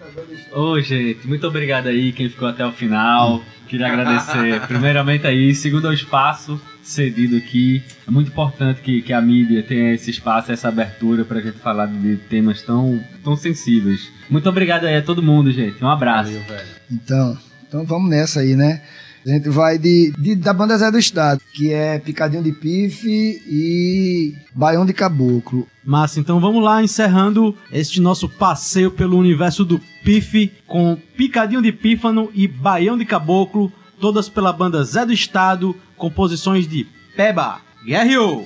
Ô, 0.53 0.79
gente, 0.81 1.27
muito 1.27 1.45
obrigado 1.47 1.87
aí 1.87 2.11
quem 2.11 2.27
ficou 2.29 2.47
até 2.47 2.65
o 2.65 2.71
final. 2.71 3.41
Queria 3.67 3.87
agradecer, 3.87 4.61
primeiramente 4.67 5.27
aí, 5.27 5.53
segundo 5.53 5.87
ao 5.87 5.93
espaço 5.93 6.59
cedido 6.81 7.35
aqui. 7.35 7.83
É 8.07 8.11
muito 8.11 8.29
importante 8.29 8.81
que, 8.81 9.01
que 9.01 9.11
a 9.11 9.21
mídia 9.21 9.61
tenha 9.61 9.93
esse 9.93 10.09
espaço, 10.09 10.51
essa 10.51 10.69
abertura 10.69 11.25
pra 11.25 11.41
gente 11.41 11.59
falar 11.59 11.87
de 11.87 12.15
temas 12.29 12.61
tão, 12.61 12.99
tão 13.23 13.35
sensíveis. 13.35 14.09
Muito 14.29 14.47
obrigado 14.47 14.85
aí 14.85 14.95
a 14.95 15.01
todo 15.01 15.21
mundo, 15.21 15.51
gente. 15.51 15.83
Um 15.83 15.89
abraço. 15.89 16.31
Então, 16.89 17.37
então 17.67 17.85
vamos 17.85 18.09
nessa 18.09 18.39
aí, 18.39 18.55
né? 18.55 18.81
A 19.27 19.29
gente 19.31 19.49
vai 19.49 19.77
de, 19.77 20.13
de- 20.17 20.35
da 20.35 20.53
banda 20.53 20.77
Zé 20.77 20.89
do 20.89 20.97
Estado, 20.97 21.41
que 21.53 21.73
é 21.73 21.99
Picadinho 21.99 22.41
de 22.41 22.53
Pife 22.53 23.41
e 23.45 24.33
Baião 24.55 24.85
de 24.85 24.93
Caboclo. 24.93 25.67
Massa, 25.83 26.19
então 26.21 26.39
vamos 26.39 26.63
lá, 26.63 26.81
encerrando 26.81 27.53
este 27.71 27.99
nosso 27.99 28.29
passeio 28.29 28.89
pelo 28.89 29.17
universo 29.17 29.65
do 29.65 29.81
Pife 30.03 30.51
com 30.65 30.97
Picadinho 31.17 31.61
de 31.61 31.71
Pífano 31.73 32.29
e 32.33 32.47
Baião 32.47 32.97
de 32.97 33.03
Caboclo, 33.05 33.69
todas 33.99 34.29
pela 34.29 34.53
banda 34.53 34.81
Zé 34.83 35.05
do 35.05 35.11
Estado, 35.11 35.75
composições 35.97 36.65
de 36.67 36.85
Peba, 37.15 37.59
Guerreou. 37.85 38.45